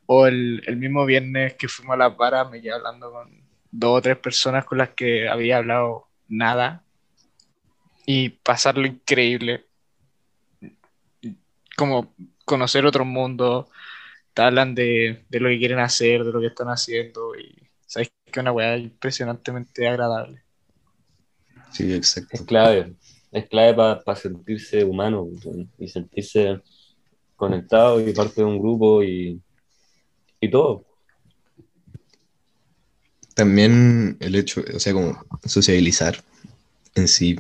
O 0.07 0.27
el, 0.27 0.63
el 0.67 0.77
mismo 0.77 1.05
viernes 1.05 1.55
que 1.55 1.69
fuimos 1.69 1.95
a 1.95 1.97
la 1.99 2.17
para, 2.17 2.45
me 2.45 2.63
quedé 2.63 2.73
hablando 2.73 3.11
con 3.11 3.47
dos 3.71 3.99
o 3.99 4.03
tres 4.03 4.17
personas 4.17 4.65
con 4.65 4.79
las 4.79 4.91
que 4.91 5.29
había 5.29 5.59
hablado 5.59 6.07
nada 6.29 6.83
y 8.07 8.31
pasarlo 8.31 8.87
increíble. 8.87 9.67
Como 11.77 12.15
conocer 12.45 12.87
otro 12.87 13.05
mundo, 13.05 13.69
te 14.37 14.43
hablan 14.43 14.77
de, 14.77 15.27
de 15.31 15.41
lo 15.41 15.51
que 15.51 15.59
quieren 15.61 15.81
hacer, 15.81 16.25
de 16.25 16.33
lo 16.33 16.41
que 16.43 16.49
están 16.49 16.69
haciendo 16.71 17.35
y 17.37 17.57
sabes 17.87 18.11
que 18.27 18.33
es 18.33 18.39
una 18.43 18.53
weá 18.53 18.79
impresionantemente 18.79 19.89
agradable. 19.89 20.45
Sí, 21.71 21.93
Es 22.31 22.43
exacto. 22.43 22.45
clave, 22.45 22.97
es 23.33 23.49
clave 23.49 23.75
para 23.75 24.17
sentirse 24.17 24.85
humano 24.85 25.29
y 25.79 25.89
sentirse 25.89 26.61
conectado 27.37 28.01
y 28.01 28.13
parte 28.15 28.43
de 28.43 28.47
un 28.47 28.59
grupo 28.61 29.03
y, 29.05 29.43
y 30.41 30.51
todo. 30.51 30.87
También 33.35 34.17
el 34.21 34.35
hecho, 34.35 34.65
o 34.75 34.81
sea, 34.81 34.95
como 34.95 35.23
sociabilizar 35.45 36.25
en 36.95 37.09
sí, 37.09 37.37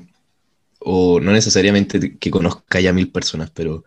o 0.81 1.21
no 1.21 1.33
necesariamente 1.33 2.19
que 2.19 2.31
conozca 2.31 2.81
ya 2.81 2.93
mil 2.93 3.13
personas, 3.13 3.51
pero 3.53 3.85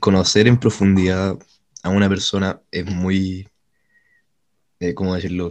conocer 0.00 0.46
en 0.48 0.58
profundidad 0.58 1.38
a 1.82 1.88
una 1.88 2.08
persona 2.08 2.60
es 2.70 2.86
muy, 2.86 3.48
eh, 4.80 4.94
¿cómo 4.94 5.14
decirlo? 5.14 5.50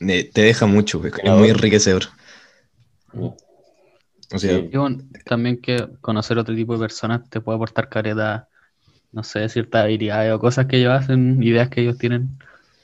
Eh, 0.00 0.30
te 0.32 0.42
deja 0.42 0.66
mucho, 0.66 1.04
es, 1.04 1.12
es 1.22 1.30
muy 1.30 1.48
enriquecedor. 1.48 2.04
O 3.14 4.38
sea, 4.38 4.58
Sí. 4.58 4.70
Y 4.72 4.76
bueno, 4.76 4.98
también 5.24 5.60
que 5.60 5.88
conocer 6.00 6.38
otro 6.38 6.54
tipo 6.54 6.72
de 6.72 6.80
personas 6.80 7.28
te 7.28 7.40
puede 7.40 7.56
aportar 7.56 7.88
careta, 7.88 8.48
no 9.12 9.22
sé, 9.22 9.48
ciertas 9.48 9.84
habilidades 9.84 10.32
o 10.32 10.38
cosas 10.38 10.66
que 10.66 10.78
ellos 10.78 10.92
hacen, 10.92 11.42
ideas 11.42 11.68
que 11.68 11.82
ellos 11.82 11.98
tienen 11.98 12.38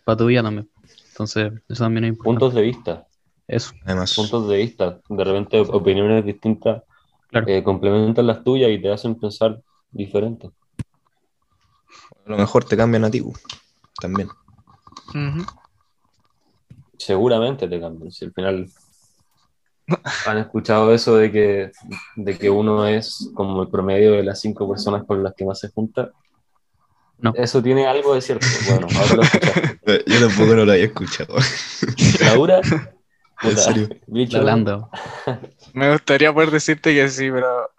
para 0.04 0.18
tu 0.18 0.26
vida 0.26 0.42
también. 0.42 0.68
Entonces, 1.08 1.52
eso 1.68 1.84
también 1.84 2.04
es 2.04 2.08
importante. 2.10 2.40
Puntos 2.40 2.54
de 2.54 2.62
vista, 2.62 3.06
Eso, 3.46 3.72
además, 3.84 4.14
puntos 4.14 4.48
de 4.48 4.56
vista, 4.58 5.00
de 5.08 5.24
repente 5.24 5.58
opiniones 5.60 6.24
distintas 6.24 6.82
claro. 7.28 7.46
eh, 7.48 7.62
complementan 7.62 8.26
las 8.26 8.44
tuyas 8.44 8.70
y 8.70 8.80
te 8.80 8.92
hacen 8.92 9.14
pensar 9.14 9.60
diferente. 9.90 10.50
A 12.26 12.30
lo 12.30 12.36
mejor 12.36 12.64
te 12.64 12.76
cambian 12.76 13.04
a 13.04 13.10
ti, 13.10 13.20
bu, 13.20 13.34
también. 14.00 14.28
Seguramente 16.98 17.68
te 17.68 17.80
cambian. 17.80 18.10
Si 18.10 18.24
al 18.24 18.32
final 18.32 18.70
han 20.26 20.38
escuchado 20.38 20.92
eso 20.92 21.16
de 21.16 21.32
que, 21.32 21.72
de 22.16 22.38
que 22.38 22.50
uno 22.50 22.86
es 22.86 23.30
como 23.34 23.62
el 23.62 23.68
promedio 23.68 24.12
de 24.12 24.22
las 24.22 24.40
cinco 24.40 24.68
personas 24.68 25.04
con 25.04 25.22
las 25.22 25.34
que 25.34 25.44
más 25.44 25.58
se 25.58 25.70
junta. 25.70 26.12
No. 27.18 27.32
Eso 27.34 27.62
tiene 27.62 27.86
algo 27.86 28.14
de 28.14 28.20
cierto. 28.20 28.46
Bueno, 28.68 28.86
ahora 28.96 29.14
lo 29.16 29.22
escuchaste. 29.22 30.04
Yo 30.06 30.28
tampoco 30.28 30.54
no 30.54 30.64
lo 30.64 30.72
había 30.72 30.84
escuchado. 30.84 31.34
Laura, 32.20 32.60
En 33.42 33.56
serio. 33.56 33.88
bicho, 34.06 34.38
La 34.38 34.44
Lando. 34.44 34.90
Me 35.72 35.90
gustaría 35.92 36.32
poder 36.32 36.50
decirte 36.50 36.94
que 36.94 37.08
sí, 37.08 37.30
pero 37.30 37.70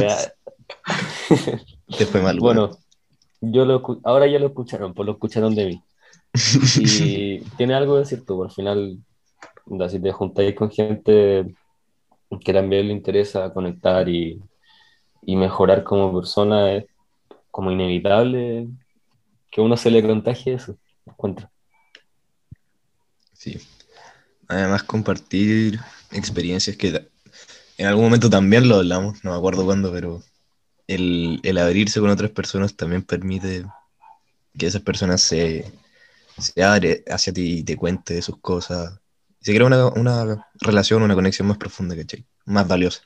wea. 0.00 0.34
Te 1.98 2.06
fue 2.06 2.22
mal, 2.22 2.38
Bueno, 2.38 2.78
yo 3.52 3.64
lo, 3.64 4.00
ahora 4.04 4.26
ya 4.26 4.38
lo 4.38 4.46
escucharon, 4.46 4.94
pues 4.94 5.06
lo 5.06 5.12
escucharon 5.12 5.54
de 5.54 5.66
mí. 5.66 5.82
Y 6.80 7.40
tiene 7.56 7.74
algo 7.74 7.98
de 7.98 8.04
cierto, 8.04 8.36
por 8.36 8.46
al 8.46 8.52
final, 8.52 8.98
si 9.88 10.00
te 10.00 10.12
juntáis 10.12 10.54
con 10.54 10.70
gente 10.70 11.54
que 12.44 12.52
también 12.52 12.88
le 12.88 12.92
interesa 12.92 13.52
conectar 13.52 14.08
y, 14.08 14.40
y 15.22 15.36
mejorar 15.36 15.84
como 15.84 16.12
persona, 16.12 16.72
es 16.72 16.86
como 17.50 17.70
inevitable 17.70 18.68
que 19.50 19.60
uno 19.60 19.76
se 19.76 19.90
le 19.90 20.02
contagie 20.02 20.54
eso, 20.54 20.76
encuentro. 21.06 21.48
Sí. 23.32 23.58
Además, 24.48 24.82
compartir 24.82 25.78
experiencias 26.10 26.76
que 26.76 27.08
en 27.78 27.86
algún 27.86 28.04
momento 28.04 28.28
también 28.28 28.68
lo 28.68 28.76
hablamos, 28.76 29.22
no 29.24 29.30
me 29.30 29.36
acuerdo 29.36 29.64
cuándo, 29.64 29.92
pero 29.92 30.22
el, 30.86 31.40
el 31.42 31.58
abrirse 31.58 32.00
con 32.00 32.10
otras 32.10 32.30
personas 32.30 32.76
también 32.76 33.02
permite 33.02 33.64
que 34.58 34.66
esas 34.66 34.82
personas 34.82 35.22
se, 35.22 35.72
se 36.38 36.62
abre 36.62 37.04
hacia 37.08 37.32
ti 37.32 37.58
y 37.58 37.64
te 37.64 37.76
cuente 37.76 38.14
de 38.14 38.22
sus 38.22 38.38
cosas. 38.38 39.00
Y 39.40 39.46
se 39.46 39.54
crea 39.54 39.66
una, 39.66 39.88
una 39.88 40.48
relación, 40.60 41.02
una 41.02 41.14
conexión 41.14 41.48
más 41.48 41.58
profunda, 41.58 41.96
¿cachai? 41.96 42.24
Más 42.46 42.66
valiosa. 42.66 43.02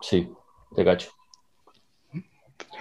Sí, 0.00 0.28
te 0.74 0.84
cacho. 0.84 1.10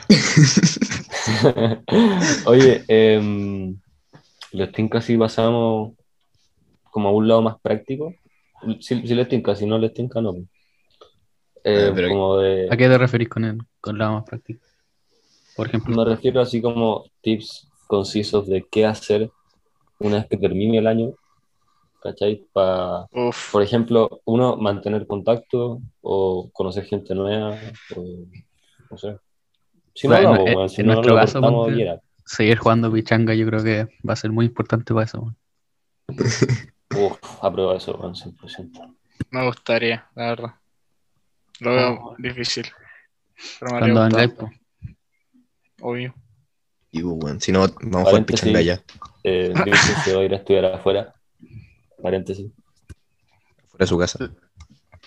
Oye, 2.46 2.84
eh, 2.88 3.74
tinca 4.74 5.02
si 5.02 5.18
pasamos 5.18 5.94
como 6.90 7.10
a 7.10 7.12
un 7.12 7.28
lado 7.28 7.42
más 7.42 7.60
práctico. 7.62 8.14
Si, 8.80 9.08
si 9.08 9.16
les 9.16 9.28
tinca, 9.28 9.56
si 9.56 9.66
no 9.66 9.78
les 9.78 9.94
tinca, 9.94 10.22
no. 10.22 10.36
Eh, 11.64 11.92
pero- 11.94 12.10
como 12.10 12.38
de, 12.38 12.68
¿A 12.72 12.78
qué 12.78 12.88
te 12.88 12.98
referís 12.98 13.30
con, 13.30 13.44
el, 13.46 13.58
con 13.80 13.98
la 13.98 14.12
más 14.12 14.24
práctica? 14.24 14.60
Por 15.56 15.68
ejemplo, 15.68 15.96
me 15.96 16.06
refiero 16.06 16.42
así 16.42 16.62
como 16.62 17.06
tips 17.22 17.68
concisos 17.88 18.48
de 18.48 18.66
qué 18.72 18.86
hacer 18.86 19.30
una 20.00 20.18
vez 20.18 20.28
que 20.28 20.38
termine 20.38 20.78
el 20.80 20.88
año, 20.88 21.12
¿cachai? 22.02 22.46
Pa- 22.54 23.08
Uf, 23.12 23.52
por 23.52 23.62
ejemplo, 23.62 24.22
uno, 24.26 24.56
mantener 24.58 25.06
contacto 25.06 25.80
o 26.02 26.50
conocer 26.54 26.86
gente 26.86 27.14
nueva, 27.14 27.60
o 27.96 28.04
no 28.90 28.98
sé. 28.98 29.18
Si 29.94 30.08
no, 30.08 30.16
Bueno, 30.16 30.36
no, 30.36 30.64
en- 30.64 30.70
si 30.70 30.82
en 30.82 30.88
no, 30.88 30.94
nuestro 30.94 31.14
lo 31.16 31.20
caso, 31.22 31.42
ponte- 31.42 32.00
seguir 32.26 32.58
jugando 32.58 32.92
pichanga 32.92 33.34
yo 33.36 33.46
creo 33.46 33.64
que 33.64 33.84
va 34.08 34.14
a 34.14 34.16
ser 34.16 34.32
muy 34.32 34.46
importante 34.46 34.94
para 34.94 35.06
eso. 35.06 35.36
Uf, 36.96 37.20
apruebo 37.42 37.74
eso, 37.74 37.96
weón, 37.98 38.16
100%. 38.16 38.96
me 39.30 39.46
gustaría, 39.46 40.08
la 40.16 40.28
verdad. 40.30 40.56
Lo 41.62 41.76
veo 41.76 42.16
difícil. 42.18 42.66
Pero 43.60 43.74
me 43.74 43.80
Cuando 43.80 44.02
vengáis, 44.02 44.32
obvio. 45.80 46.16
Y 46.90 47.02
pues, 47.04 47.16
bueno, 47.18 47.40
si 47.40 47.52
no, 47.52 47.68
vamos 47.82 48.08
a 48.08 48.10
jugar 48.10 48.26
pichanga 48.26 48.62
ya, 48.62 48.82
Eh, 49.24 49.54
Vincent 49.66 50.00
se 50.04 50.16
va 50.16 50.22
a 50.22 50.26
ir 50.26 50.34
a 50.34 50.38
estudiar 50.38 50.66
afuera. 50.66 51.14
Paréntesis. 52.02 52.52
fuera 53.68 53.84
de 53.84 53.88
su 53.88 53.98
casa. 54.00 54.32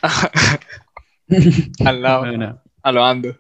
Al 1.85 2.03
lado, 2.03 2.21
Bueno, 2.21 2.63
a 2.83 2.93
lo 2.93 3.05
ando. 3.05 3.37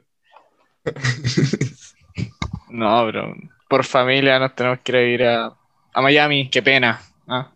No, 2.70 3.04
pero 3.06 3.34
por 3.68 3.84
familia 3.84 4.40
nos 4.40 4.56
tenemos 4.56 4.80
que 4.80 5.08
ir 5.10 5.22
a, 5.24 5.56
a 5.92 6.02
Miami, 6.02 6.50
qué 6.50 6.62
pena. 6.62 7.00
¿ah? 7.28 7.52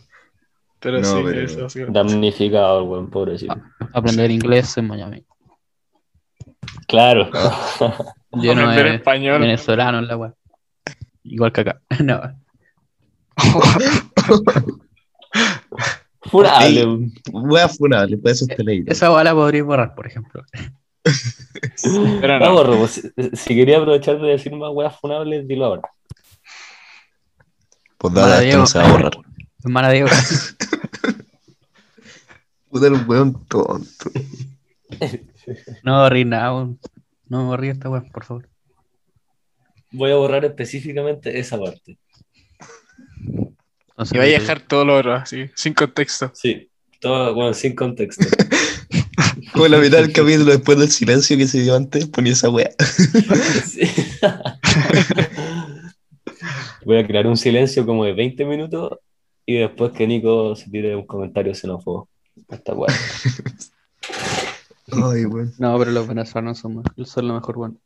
Pero 0.81 1.01
No, 1.01 1.05
sí, 1.05 1.21
pero- 1.25 1.41
eso 1.41 1.69
sí. 1.69 1.81
Damnificado, 1.89 2.81
el 2.81 2.89
weón, 2.89 3.11
pobrecito. 3.11 3.55
aprender 3.93 4.31
inglés 4.31 4.77
en 4.77 4.87
Miami. 4.87 5.25
Claro. 6.87 7.31
Lleno 8.33 8.63
Aprender 8.63 8.85
de 8.91 8.95
español. 8.97 9.41
venezolanos 9.41 10.07
la 10.07 10.17
weá. 10.17 10.35
Igual 11.25 11.53
que 11.53 11.61
acá. 11.63 11.81
No. 12.05 12.21
Weón. 16.33 17.13
Wea 17.33 17.69
funable, 17.69 18.17
puede 18.19 18.37
leído. 18.65 18.93
Esa 18.93 19.09
bala 19.09 19.33
podría 19.35 19.63
borrar, 19.65 19.95
por 19.95 20.07
ejemplo. 20.07 20.43
Pero 22.21 22.39
No, 22.39 22.47
no. 22.47 22.53
borro, 22.53 22.87
si, 22.87 23.03
si 23.33 23.55
quería 23.55 23.79
aprovechar 23.79 24.21
de 24.21 24.29
decir 24.29 24.55
más 24.55 24.71
weas 24.73 24.99
funables, 25.01 25.47
dilo 25.49 25.65
ahora. 25.67 25.83
Pues 27.97 28.15
dale, 28.15 28.47
esto 28.49 28.59
no 28.59 28.67
se 28.67 28.79
va 28.79 28.85
a 28.89 28.93
borrar. 28.93 29.13
Hermana 29.69 29.91
Diego. 29.91 30.09
Puta, 32.71 32.87
el 32.87 33.07
weón 33.07 33.47
tonto. 33.47 34.11
No 35.83 36.03
borrí 36.03 36.27
nada, 36.27 36.55
weón. 36.55 36.79
No 37.27 37.47
borrí 37.47 37.69
esta 37.69 37.89
weá, 37.89 38.03
por 38.03 38.25
favor. 38.25 38.49
Voy 39.93 40.11
a 40.11 40.17
borrar 40.17 40.45
específicamente 40.45 41.39
esa 41.39 41.59
parte. 41.59 41.99
Y 44.13 44.19
vaya 44.19 44.37
a 44.37 44.41
dejar 44.41 44.61
todo 44.61 44.85
lo 44.85 44.97
otro 44.97 45.15
así, 45.15 45.49
sin 45.55 45.73
contexto. 45.73 46.31
Sí, 46.35 46.71
todo, 47.01 47.35
bueno, 47.35 47.55
sin 47.55 47.75
contexto. 47.75 48.27
Como 49.53 49.69
la 49.69 49.79
mitad 49.79 49.99
del 49.99 50.13
capítulo 50.13 50.53
después 50.53 50.79
del 50.79 50.91
silencio 50.91 51.39
que 51.39 51.47
se 51.47 51.63
dio 51.63 51.77
antes, 51.77 52.07
ponía 52.07 52.35
esa 52.35 52.51
wea. 52.51 52.71
Sí. 53.65 53.91
Voy 56.85 56.99
a 56.99 57.07
crear 57.07 57.27
un 57.27 57.39
silencio 57.39 57.87
como 57.87 58.05
de 58.05 58.13
20 58.13 58.45
minutos 58.45 58.99
y 59.49 59.57
después 59.57 59.93
que 59.93 60.07
Nico 60.07 60.55
se 60.55 60.69
tire 60.71 60.95
un 60.95 61.07
comentario 61.07 61.55
xenófobo. 61.55 62.07
Está 62.51 62.75
bueno. 62.75 62.95
Ay, 64.93 65.25
weón. 65.25 65.55
No, 65.59 65.79
pero 65.79 65.91
los 65.91 66.07
venezolanos 66.07 66.59
son, 66.59 66.77
más- 66.77 66.85
son 67.09 67.29
lo 67.29 67.33
mejor, 67.33 67.57
weón. 67.57 67.81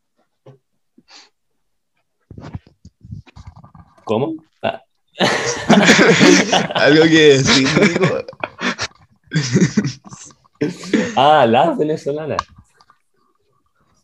¿Cómo? 4.02 4.34
Ah, 4.60 4.82
Algo 6.74 7.04
que 7.04 7.38
decir, 7.38 7.68
digo. 7.68 8.06
Ah, 11.16 11.46
las 11.48 11.76
venezolanas. 11.78 12.42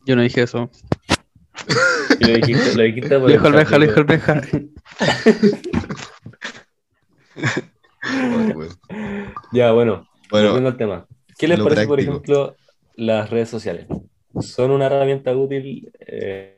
Yo 0.07 0.17
no 0.17 0.23
dije 0.23 0.43
eso. 0.43 0.71
Lo 2.21 2.29
dijiste, 2.29 2.75
lo 2.75 2.83
dijiste 2.83 3.15
Lo 3.15 3.21
por 3.21 3.31
dijo 3.31 3.47
el 3.49 3.53
chat, 3.53 3.59
Benja, 3.59 3.79
lo 3.79 3.85
Ya, 9.53 9.73
bueno, 9.73 10.07
Bueno, 10.31 10.49
volviendo 10.49 10.69
al 10.71 10.77
tema. 10.77 11.07
¿Qué 11.39 11.49
les 11.49 11.61
parece, 11.61 11.87
por 11.87 12.01
ejemplo, 12.01 12.57
las 12.97 13.31
redes 13.31 13.49
sociales? 13.49 13.87
¿Son 14.41 14.71
una 14.71 14.87
herramienta 14.87 15.35
útil? 15.37 15.91
Eh, 16.01 16.57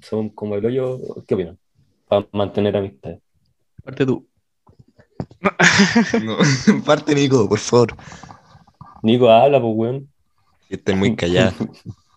¿Son 0.00 0.30
como 0.30 0.56
el 0.56 0.64
hoyo? 0.66 0.98
¿Qué 1.26 1.34
opinan? 1.34 1.58
Para 2.08 2.26
mantener 2.32 2.76
amistades. 2.76 3.20
Parte 3.82 4.06
tú. 4.06 4.26
No, 6.22 6.36
parte 6.86 7.14
Nico, 7.14 7.48
por 7.48 7.58
favor. 7.58 7.96
Nico, 9.02 9.30
habla, 9.30 9.60
pues, 9.60 9.72
weón. 9.74 10.08
Estás 10.68 10.96
muy 10.96 11.14
callada. 11.14 11.54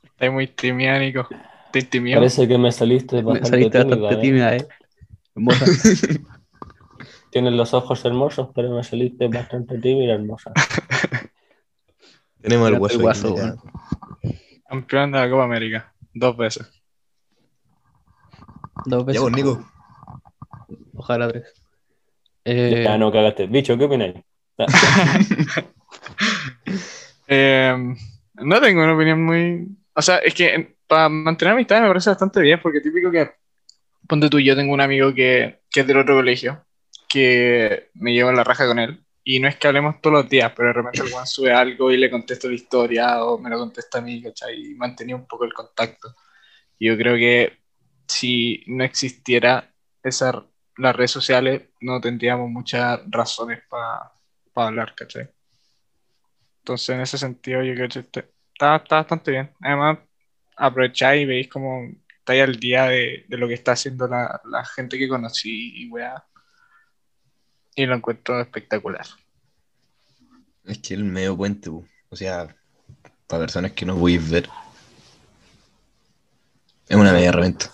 Estás 0.03 0.31
muy 0.31 0.47
tímida, 0.47 0.97
Nico. 0.99 1.27
Te 1.71 1.81
tímido. 1.83 2.19
Parece 2.19 2.47
que 2.47 2.57
me 2.57 2.71
saliste 2.71 3.17
Me 3.17 3.23
bastante 3.23 3.49
saliste 3.49 3.79
tímida, 3.79 3.95
bastante 3.97 4.15
¿eh? 4.15 4.21
tímida, 4.21 4.55
eh. 4.55 4.67
Tienes 7.31 7.53
los 7.53 7.73
ojos 7.73 8.03
hermosos, 8.05 8.49
pero 8.55 8.71
me 8.71 8.83
saliste 8.83 9.27
bastante 9.27 9.77
tímida, 9.81 10.13
hermosa. 10.13 10.51
Tenemos 12.41 12.69
el 12.69 12.79
guaso, 12.99 13.35
ya. 13.35 13.43
weón. 13.43 13.59
Campeón 14.67 15.11
de 15.11 15.19
la 15.19 15.29
Copa 15.29 15.43
América. 15.43 15.93
Dos 16.13 16.35
veces. 16.37 16.69
Dos 18.85 19.05
veces. 19.05 19.21
Ya, 19.21 19.29
pues, 19.29 19.35
Nico. 19.35 19.65
Ojalá 20.95 21.27
tres. 21.29 21.53
Eh, 22.45 22.83
Ya 22.85 22.97
no 22.97 23.11
cagaste. 23.11 23.47
Bicho, 23.47 23.77
¿qué 23.77 23.85
opináis? 23.85 24.15
Eh, 27.27 27.75
no 28.35 28.61
tengo 28.61 28.83
una 28.83 28.95
opinión 28.95 29.23
muy. 29.23 29.67
O 29.93 30.01
sea, 30.01 30.17
es 30.17 30.33
que 30.33 30.75
para 30.87 31.09
mantener 31.09 31.53
amistad 31.53 31.81
me 31.81 31.87
parece 31.87 32.09
bastante 32.09 32.41
bien, 32.41 32.59
porque 32.61 32.81
típico 32.81 33.11
que. 33.11 33.31
Ponte 34.07 34.29
tú, 34.29 34.39
yo 34.39 34.55
tengo 34.55 34.73
un 34.73 34.79
amigo 34.81 35.13
que, 35.13 35.59
que 35.69 35.81
es 35.81 35.87
del 35.87 35.97
otro 35.97 36.15
colegio, 36.15 36.63
que 37.07 37.89
me 37.95 38.13
llevo 38.13 38.31
la 38.31 38.43
raja 38.43 38.67
con 38.67 38.79
él. 38.79 39.03
Y 39.23 39.39
no 39.39 39.47
es 39.49 39.57
que 39.57 39.67
hablemos 39.67 39.99
todos 40.01 40.13
los 40.23 40.29
días, 40.29 40.53
pero 40.55 40.69
de 40.69 40.73
repente 40.73 41.01
el 41.01 41.13
weón 41.13 41.27
sube 41.27 41.51
algo 41.53 41.91
y 41.91 41.97
le 41.97 42.09
contesto 42.09 42.47
la 42.47 42.55
historia 42.55 43.23
o 43.25 43.37
me 43.37 43.49
lo 43.49 43.57
contesta 43.59 43.97
a 43.99 44.01
mí, 44.01 44.21
¿cachai? 44.23 44.71
Y 44.71 44.75
mantenía 44.75 45.15
un 45.17 45.27
poco 45.27 45.43
el 45.45 45.53
contacto. 45.53 46.15
Y 46.79 46.87
yo 46.87 46.97
creo 46.97 47.15
que 47.15 47.57
si 48.07 48.63
no 48.67 48.83
existiera 48.85 49.73
esa, 50.03 50.45
las 50.77 50.95
redes 50.95 51.11
sociales, 51.11 51.63
no 51.81 51.99
tendríamos 52.01 52.49
muchas 52.49 53.01
razones 53.09 53.61
para 53.69 54.13
hablar, 54.55 54.95
¿cachai? 54.95 55.29
Entonces, 56.59 56.89
en 56.89 57.01
ese 57.01 57.17
sentido, 57.17 57.63
yo 57.63 57.73
creo 57.75 57.89
que 57.89 57.99
este- 57.99 58.31
está, 58.53 58.77
está 58.77 58.95
bastante 58.97 59.31
bien. 59.31 59.51
Además, 59.61 59.99
aprovecháis 60.57 61.23
y 61.23 61.25
veis 61.25 61.47
como 61.49 61.89
estáis 62.19 62.43
al 62.43 62.55
día 62.59 62.85
de, 62.85 63.25
de 63.27 63.37
lo 63.37 63.47
que 63.47 63.53
está 63.53 63.73
haciendo 63.73 64.07
la, 64.07 64.41
la 64.45 64.65
gente 64.65 64.97
que 64.97 65.07
conocí 65.07 65.83
y 65.83 65.89
weá. 65.89 66.25
Y 67.77 67.85
lo 67.85 67.93
encuentro 67.93 68.41
espectacular. 68.41 69.05
Es 70.65 70.79
que 70.79 70.95
el 70.95 71.03
medio 71.03 71.37
puente, 71.37 71.69
pu. 71.69 71.85
o 72.09 72.15
sea, 72.15 72.55
para 73.27 73.41
personas 73.43 73.73
que 73.73 73.85
no 73.85 73.95
podéis 73.95 74.29
ver. 74.31 74.49
Es 76.89 76.97
una 76.97 77.13
media 77.13 77.29
herramienta. 77.29 77.71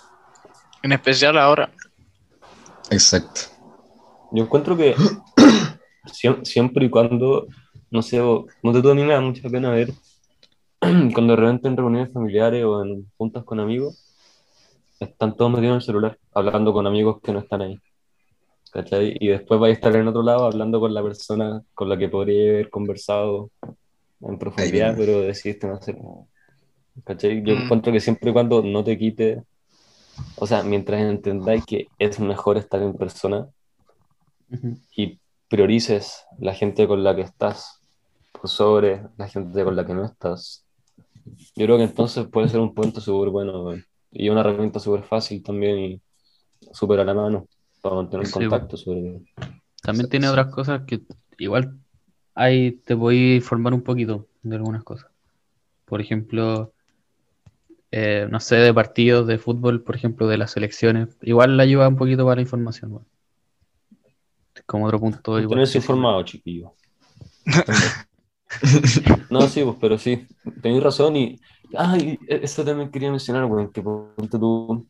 En 0.81 0.91
especial 0.91 1.37
ahora. 1.37 1.71
Exacto. 2.91 3.43
Yo 4.33 4.43
encuentro 4.43 4.75
que 4.75 4.93
siem- 6.11 6.43
siempre 6.43 6.85
y 6.85 6.89
cuando, 6.89 7.47
no 7.89 8.01
sé, 8.01 8.17
no 8.19 8.73
te 8.73 8.81
tú 8.81 8.89
a 8.91 8.95
mí 8.95 9.03
me 9.03 9.13
da 9.13 9.21
mucha 9.21 9.47
pena 9.49 9.69
ver 9.71 9.93
cuando 11.13 11.27
de 11.33 11.35
repente 11.37 11.69
en 11.69 11.77
reuniones 11.77 12.11
familiares 12.11 12.65
o 12.65 12.83
en 12.83 13.09
juntas 13.15 13.45
con 13.45 13.61
amigos, 13.61 14.03
están 14.99 15.37
todos 15.37 15.49
metidos 15.51 15.71
en 15.71 15.75
el 15.75 15.81
celular, 15.81 16.19
hablando 16.33 16.73
con 16.73 16.85
amigos 16.87 17.21
que 17.23 17.31
no 17.31 17.39
están 17.39 17.61
ahí. 17.61 17.79
¿Cachai? 18.73 19.15
Y 19.19 19.27
después 19.27 19.59
vais 19.59 19.71
a 19.71 19.75
estar 19.75 19.95
en 19.95 20.07
otro 20.07 20.23
lado 20.23 20.45
hablando 20.45 20.79
con 20.79 20.93
la 20.93 21.03
persona 21.03 21.61
con 21.75 21.89
la 21.89 21.97
que 21.97 22.09
podría 22.09 22.51
haber 22.51 22.69
conversado 22.69 23.51
en 24.21 24.39
profundidad, 24.39 24.95
pero 24.97 25.21
decidiste 25.21 25.67
no 25.67 25.75
hacerlo. 25.75 26.27
¿Cachai? 27.05 27.43
Yo 27.45 27.55
Mm. 27.55 27.63
encuentro 27.63 27.91
que 27.93 27.99
siempre 27.99 28.31
y 28.31 28.33
cuando 28.33 28.61
no 28.63 28.83
te 28.83 28.97
quite, 28.97 29.43
o 30.37 30.47
sea, 30.47 30.63
mientras 30.63 31.01
entendáis 31.01 31.65
que 31.65 31.87
es 31.99 32.19
mejor 32.19 32.57
estar 32.57 32.81
en 32.81 32.93
persona, 32.97 33.47
ujú. 34.51 34.77
y 34.95 35.19
priorices 35.49 36.25
la 36.39 36.53
gente 36.53 36.87
con 36.87 37.03
la 37.03 37.15
que 37.15 37.21
estás 37.21 37.81
por 38.31 38.49
sobre 38.49 39.03
la 39.17 39.27
gente 39.27 39.63
con 39.63 39.75
la 39.75 39.85
que 39.85 39.93
no 39.93 40.05
estás, 40.05 40.65
yo 41.55 41.65
creo 41.65 41.77
que 41.77 41.83
entonces 41.83 42.27
puede 42.27 42.49
ser 42.49 42.59
un 42.59 42.73
puente 42.73 43.01
súper 43.01 43.29
bueno 43.29 43.75
y 44.11 44.29
una 44.29 44.41
herramienta 44.41 44.79
súper 44.79 45.03
fácil 45.03 45.43
también 45.43 45.79
y 45.79 46.01
súper 46.73 46.99
a 47.01 47.05
la 47.05 47.13
mano 47.13 47.47
para 47.83 47.97
mantener 47.97 48.25
Sí, 48.25 48.33
contacto 48.33 48.77
sobre 48.77 49.21
También 49.81 50.09
tiene 50.09 50.29
otras 50.29 50.47
cosas 50.47 50.83
que 50.87 51.01
igual 51.37 51.77
ahí 52.33 52.71
te 52.71 52.93
voy 52.93 53.33
a 53.33 53.35
informar 53.35 53.73
un 53.73 53.81
poquito 53.81 54.27
de 54.41 54.55
algunas 54.55 54.83
cosas. 54.83 55.11
Por 55.85 55.99
ejemplo, 55.99 56.71
eh, 57.91 58.25
no 58.31 58.39
sé, 58.39 58.55
de 58.55 58.73
partidos 58.73 59.27
de 59.27 59.37
fútbol, 59.37 59.83
por 59.83 59.95
ejemplo, 59.95 60.27
de 60.27 60.37
las 60.37 60.51
selecciones. 60.51 61.17
Igual 61.21 61.57
la 61.57 61.63
ayuda 61.63 61.89
un 61.89 61.97
poquito 61.97 62.23
para 62.23 62.37
la 62.37 62.41
información. 62.41 62.91
bueno. 62.91 63.07
Como 64.65 64.85
otro 64.85 65.01
punto 65.01 65.39
igual. 65.39 65.67
Sí. 65.67 65.77
informado, 65.77 66.23
chiquillo. 66.23 66.73
No, 69.29 69.41
sí, 69.47 69.63
pues, 69.63 69.77
pero 69.81 69.97
sí, 69.97 70.27
tenéis 70.61 70.83
razón 70.83 71.17
y... 71.17 71.39
Ah, 71.75 71.97
y 71.97 72.19
eso 72.27 72.63
también 72.63 72.91
quería 72.91 73.09
mencionar, 73.09 73.45
weón, 73.45 73.71
que 73.71 73.81
tú, 73.81 74.87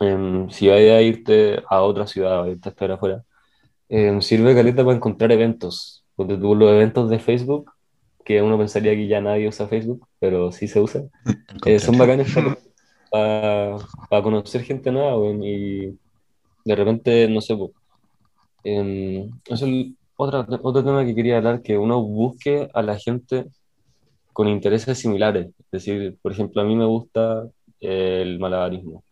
em, 0.00 0.50
si 0.50 0.68
vayas 0.68 0.98
a 0.98 1.02
irte 1.02 1.62
a 1.68 1.82
otra 1.82 2.06
ciudad, 2.06 2.42
o 2.42 2.46
irte 2.48 2.68
a 2.68 2.72
estar 2.72 2.90
afuera, 2.92 3.24
em, 3.88 4.20
sirve 4.22 4.54
caleta 4.54 4.84
para 4.84 4.96
encontrar 4.96 5.32
eventos. 5.32 6.04
Ponte 6.16 6.36
tú 6.38 6.54
los 6.54 6.70
eventos 6.72 7.10
de 7.10 7.18
Facebook, 7.20 7.70
que 8.24 8.42
uno 8.42 8.58
pensaría 8.58 8.94
que 8.94 9.08
ya 9.08 9.20
nadie 9.20 9.48
usa 9.48 9.68
Facebook, 9.68 10.06
pero 10.20 10.52
sí 10.52 10.68
se 10.68 10.80
usa. 10.80 11.04
Eh, 11.66 11.78
son 11.80 11.98
bacanes 11.98 12.28
para, 13.10 13.78
para 14.08 14.22
conocer 14.22 14.62
gente 14.64 14.90
nueva, 14.92 15.16
y 15.46 15.98
de 16.64 16.76
repente, 16.76 17.28
no 17.28 17.40
sé, 17.40 17.54
em, 18.64 19.26
eso 19.46 19.54
es 19.54 19.62
el- 19.62 19.96
otra, 20.16 20.40
otro 20.62 20.84
tema 20.84 21.04
que 21.04 21.14
quería 21.14 21.38
hablar, 21.38 21.62
que 21.62 21.76
uno 21.78 22.02
busque 22.02 22.68
a 22.72 22.82
la 22.82 22.98
gente 22.98 23.46
con 24.32 24.48
intereses 24.48 24.98
similares. 24.98 25.48
Es 25.48 25.70
decir, 25.72 26.18
por 26.22 26.32
ejemplo, 26.32 26.62
a 26.62 26.64
mí 26.64 26.76
me 26.76 26.86
gusta 26.86 27.48
eh, 27.80 28.20
el 28.22 28.38
malabarismo. 28.40 29.04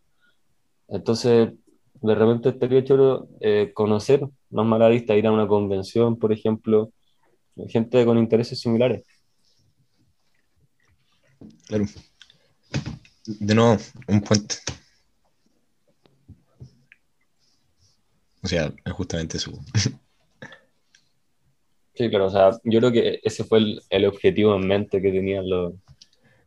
Entonces, 0.92 1.54
de 2.02 2.14
repente 2.14 2.50
estaría 2.50 2.84
chulo 2.84 3.28
eh, 3.40 3.72
conocer 3.74 4.28
más 4.50 4.66
malabaristas, 4.66 5.16
ir 5.16 5.26
a 5.26 5.32
una 5.32 5.48
convención, 5.48 6.18
por 6.18 6.32
ejemplo, 6.32 6.92
gente 7.68 8.04
con 8.04 8.18
intereses 8.18 8.60
similares. 8.60 9.02
Claro. 11.66 11.86
De 13.24 13.54
nuevo, 13.54 13.78
un 14.08 14.20
puente. 14.20 14.56
O 18.42 18.48
sea, 18.48 18.72
es 18.84 18.92
justamente 18.92 19.38
eso. 19.38 19.52
Sí, 21.94 22.08
claro, 22.08 22.28
o 22.28 22.30
sea, 22.30 22.52
yo 22.64 22.78
creo 22.78 22.90
que 22.90 23.20
ese 23.22 23.44
fue 23.44 23.58
el, 23.58 23.82
el 23.90 24.06
objetivo 24.06 24.56
en 24.56 24.66
mente 24.66 25.02
que 25.02 25.12
tenían 25.12 25.46
los 25.48 25.74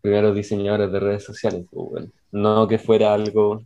primeros 0.02 0.36
diseñadores 0.36 0.92
de 0.92 1.00
redes 1.00 1.24
sociales, 1.24 1.68
pues, 1.70 1.88
bueno. 1.88 2.12
No 2.32 2.68
que 2.68 2.80
fuera 2.80 3.14
algo 3.14 3.62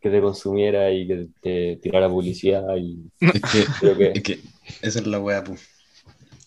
que 0.00 0.10
te 0.10 0.20
consumiera 0.20 0.90
y 0.92 1.06
que 1.06 1.28
te 1.40 1.76
tirara 1.82 2.08
publicidad 2.08 2.64
y 2.76 3.10
Es 3.20 3.42
que, 3.42 3.72
creo 3.78 3.96
que 3.96 4.10
es 4.14 4.22
que 4.22 4.40
esa 4.82 4.98
es 5.00 5.06
la 5.06 5.18
wea, 5.20 5.44
pu. 5.44 5.56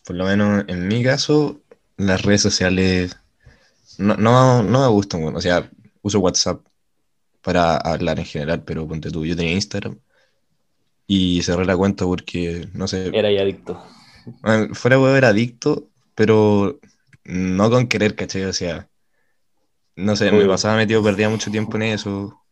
Por 0.06 0.16
lo 0.16 0.26
menos 0.26 0.66
en 0.68 0.88
mi 0.88 1.04
caso, 1.04 1.62
las 1.98 2.24
redes 2.24 2.42
sociales 2.42 3.18
no, 3.98 4.16
no, 4.18 4.64
no 4.64 4.82
me 4.82 4.88
gustan, 4.88 5.24
weón. 5.24 5.36
O 5.36 5.42
sea, 5.42 5.70
uso 6.02 6.20
WhatsApp 6.20 6.66
para 7.42 7.78
hablar 7.78 8.20
en 8.20 8.26
general, 8.26 8.64
pero 8.64 8.88
ponte 8.88 9.12
tú, 9.12 9.26
yo 9.26 9.36
tenía 9.36 9.54
Instagram 9.54 10.00
y 11.08 11.42
cerré 11.44 11.66
la 11.66 11.78
cuenta 11.78 12.06
porque, 12.06 12.68
no 12.74 12.88
sé, 12.88 13.08
era 13.08 13.32
ya 13.32 13.42
adicto. 13.42 13.82
Ah, 14.44 14.68
Fuera 14.74 15.00
web 15.00 15.16
era 15.16 15.30
adicto, 15.30 15.90
pero 16.16 16.80
no 17.26 17.70
con 17.70 17.88
querer, 17.88 18.16
¿cachai? 18.16 18.44
O 18.46 18.54
sea, 18.54 18.90
no 19.96 20.16
sé, 20.16 20.32
me 20.32 20.38
Obvio. 20.40 20.50
pasaba 20.50 20.78
metido, 20.78 21.04
perdía 21.04 21.30
mucho 21.30 21.52
tiempo 21.52 21.78
en 21.78 21.84
eso. 21.84 22.43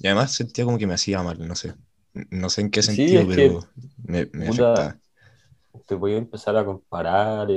Y 0.00 0.06
además 0.06 0.32
sentía 0.34 0.64
como 0.64 0.78
que 0.78 0.86
me 0.86 0.94
hacía 0.94 1.22
mal, 1.22 1.46
no 1.46 1.54
sé. 1.54 1.74
No 2.30 2.50
sé 2.50 2.60
en 2.62 2.70
qué 2.70 2.82
Sí, 2.82 2.92
sentido, 2.96 3.26
pero 3.26 3.60
me, 4.04 4.28
me 4.32 4.48
puta, 4.48 4.48
afectaba. 4.48 4.98
Te 5.86 5.94
voy 5.94 6.14
a 6.14 6.18
empezar 6.18 6.56
a 6.56 6.64
comparar. 6.64 7.48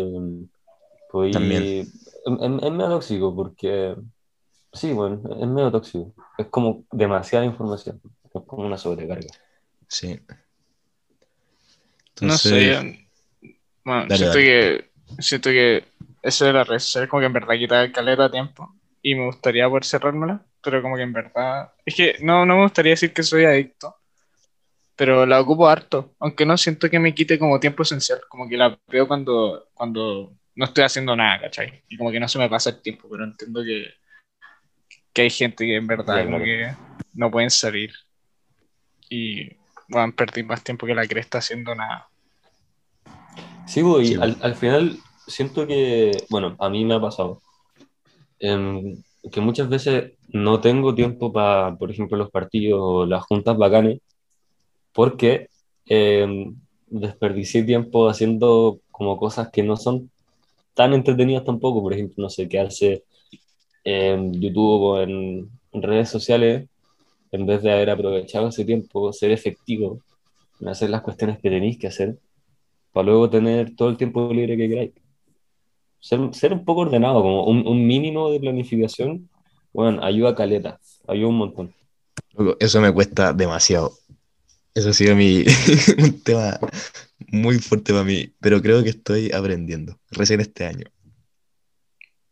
voy- 1.12 1.32
También. 1.32 1.74
Es, 2.26 2.50
medio 2.50 2.90
tóxico 2.90 3.36
porque, 3.36 3.96
sí, 4.74 4.94
bueno, 4.94 5.22
es 5.42 5.48
medio 5.48 5.72
tóxico. 5.72 6.14
Es 6.38 6.48
como 6.48 6.86
demasiada 6.92 7.46
información. 7.46 8.02
Es 8.34 8.44
como 8.48 8.68
una 8.68 8.78
sobrecarga. 8.78 9.28
Sí. 9.88 10.20
No 12.22 12.38
sé. 12.38 12.72
yo- 12.72 12.82
Bueno, 13.84 14.08
Dale, 14.08 14.16
siento 14.16 14.38
dale. 14.38 14.40
que 14.40 14.90
siento 15.20 15.50
que 15.50 15.86
eso 16.24 16.46
de 16.46 16.54
las 16.54 16.68
redes 16.68 16.84
sociales 16.84 17.10
como 17.10 17.20
que 17.22 17.28
en 17.28 17.34
verdad 17.34 17.56
quita 17.58 17.92
caleta 17.92 18.24
de 18.24 18.30
tiempo 18.32 18.76
y 19.02 19.16
me 19.16 19.26
gustaría 19.28 19.70
poder 19.70 19.86
cerrármela, 19.86 20.46
pero 20.66 20.82
como 20.82 20.98
que 20.98 21.04
en 21.04 21.14
verdad 21.14 21.72
es 21.86 21.96
que 21.96 22.16
no, 22.22 22.46
no 22.46 22.58
me 22.58 22.64
gustaría 22.64 22.92
decir 22.92 23.14
que 23.14 23.24
soy 23.24 23.46
adicto, 23.46 23.96
pero 24.96 25.26
la 25.26 25.40
ocupo 25.42 25.68
harto, 25.70 26.16
aunque 26.20 26.46
no 26.46 26.58
siento 26.58 26.90
que 26.90 27.00
me 27.00 27.14
quite 27.16 27.40
como 27.40 27.60
tiempo 27.60 27.84
esencial, 27.84 28.22
como 28.30 28.50
que 28.50 28.58
la 28.58 28.78
veo 28.88 29.08
cuando 29.08 29.70
cuando 29.74 30.34
no 30.56 30.66
estoy 30.66 30.84
haciendo 30.86 31.16
nada, 31.16 31.42
¿cachai? 31.42 31.84
Y 31.90 31.98
como 31.98 32.12
que 32.12 32.20
no 32.20 32.28
se 32.28 32.40
me 32.40 32.50
pasa 32.50 32.72
el 32.72 32.82
tiempo, 32.82 33.08
pero 33.10 33.24
entiendo 33.24 33.64
que 33.64 33.86
que 35.14 35.22
hay 35.22 35.30
gente 35.30 35.66
que 35.66 35.78
en 35.78 35.88
verdad 35.88 36.26
claro. 36.26 36.44
que 36.44 36.74
no 37.14 37.32
pueden 37.32 37.50
salir 37.50 37.94
y 39.10 39.50
bueno, 39.88 40.14
perdí 40.16 40.44
más 40.44 40.64
tiempo 40.64 40.86
que 40.86 40.96
la 40.96 41.08
cresta 41.08 41.38
haciendo 41.38 41.76
nada. 41.76 42.10
Sí, 43.68 43.82
pues, 43.84 44.10
y 44.10 44.14
Sí, 44.14 44.16
al, 44.16 44.38
al 44.42 44.56
final 44.56 44.98
siento 45.28 45.66
que, 45.68 46.12
bueno, 46.30 46.56
a 46.60 46.70
mí 46.70 46.86
me 46.86 46.96
ha 46.96 47.02
pasado, 47.02 47.42
em, 48.40 49.02
que 49.32 49.42
muchas 49.42 49.70
veces 49.70 50.14
no 50.30 50.62
tengo 50.62 50.96
tiempo 50.96 51.32
para, 51.34 51.76
por 51.78 51.92
ejemplo, 51.92 52.18
los 52.18 52.32
partidos 52.32 52.80
o 52.82 53.06
las 53.06 53.24
juntas 53.26 53.58
bacanes, 53.58 54.00
porque 54.94 55.50
em, 55.88 56.56
desperdicié 56.88 57.64
tiempo 57.64 58.10
haciendo 58.10 58.80
como 58.92 59.18
cosas 59.18 59.50
que 59.52 59.64
no 59.64 59.78
son 59.78 60.12
tan 60.74 60.94
entretenidas 60.94 61.44
tampoco, 61.46 61.82
por 61.82 61.94
ejemplo, 61.94 62.24
no 62.24 62.30
sé, 62.30 62.48
quedarse 62.50 63.04
en 63.84 64.34
YouTube 64.34 64.82
o 64.82 65.02
en 65.02 65.50
redes 65.74 66.10
sociales, 66.10 66.68
en 67.32 67.46
vez 67.46 67.62
de 67.64 67.72
haber 67.72 67.90
aprovechado 67.90 68.48
ese 68.50 68.66
tiempo, 68.66 69.12
ser 69.14 69.32
efectivo 69.32 70.00
en 70.60 70.70
hacer 70.70 70.90
las 70.90 71.02
cuestiones 71.02 71.40
que 71.40 71.50
tenéis 71.50 71.78
que 71.78 71.88
hacer 71.88 72.18
para 72.94 73.08
luego 73.08 73.30
tener 73.30 73.76
todo 73.76 73.90
el 73.90 73.98
tiempo 73.98 74.32
libre 74.34 74.56
que 74.58 74.70
queráis. 74.70 74.92
Ser, 76.06 76.20
ser 76.34 76.54
un 76.54 76.64
poco 76.64 76.82
ordenado, 76.82 77.24
como 77.24 77.46
un, 77.46 77.66
un 77.66 77.88
mínimo 77.88 78.30
de 78.30 78.40
planificación, 78.40 79.28
bueno, 79.74 80.04
ayuda 80.04 80.30
a 80.30 80.36
caleta, 80.36 80.80
ayuda 81.08 81.30
un 81.30 81.38
montón. 81.38 81.74
Eso 82.60 82.80
me 82.80 82.94
cuesta 82.94 83.34
demasiado. 83.34 83.92
Eso 84.76 84.92
ha 84.92 84.94
sido 84.94 85.16
mi, 85.16 85.44
un 85.98 86.22
tema 86.22 86.60
muy 87.30 87.58
fuerte 87.58 87.92
para 87.92 88.04
mí, 88.04 88.32
pero 88.40 88.62
creo 88.62 88.84
que 88.84 88.90
estoy 88.90 89.32
aprendiendo 89.32 89.98
recién 90.12 90.42
este 90.42 90.68
año. 90.68 90.86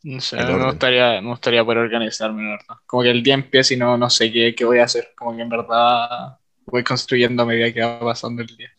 No 0.03 0.21
sé, 0.21 0.37
me 0.37 0.65
gustaría, 0.65 1.19
me 1.19 1.29
gustaría 1.29 1.65
poder 1.65 1.79
organizarme, 1.79 2.43
la 2.43 2.49
verdad. 2.51 2.75
Como 2.85 3.01
que 3.01 3.09
el 3.09 3.23
día 3.23 3.33
empieza 3.33 3.73
y 3.73 3.77
no, 3.77 3.97
no 3.97 4.07
sé 4.07 4.31
qué, 4.31 4.53
qué 4.53 4.65
voy 4.65 4.77
a 4.77 4.83
hacer. 4.83 5.13
Como 5.17 5.35
que 5.35 5.41
en 5.41 5.49
verdad 5.49 6.37
voy 6.67 6.83
construyendo 6.83 7.41
a 7.41 7.47
medida 7.47 7.73
que 7.73 7.81
va 7.81 7.99
pasando 7.99 8.43
el 8.43 8.55
día. 8.55 8.69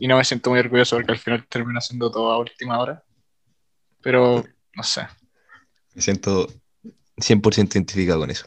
Y 0.00 0.08
no 0.08 0.16
me 0.16 0.24
siento 0.24 0.48
muy 0.48 0.60
orgulloso 0.60 0.96
porque 0.96 1.12
al 1.12 1.18
final 1.18 1.46
termino 1.48 1.78
haciendo 1.78 2.10
todo 2.10 2.32
a 2.32 2.38
última 2.38 2.78
hora. 2.78 3.04
Pero, 4.02 4.44
no 4.74 4.82
sé. 4.82 5.02
Me 5.94 6.02
siento 6.02 6.48
100% 7.16 7.72
identificado 7.76 8.20
con 8.20 8.30
eso. 8.30 8.46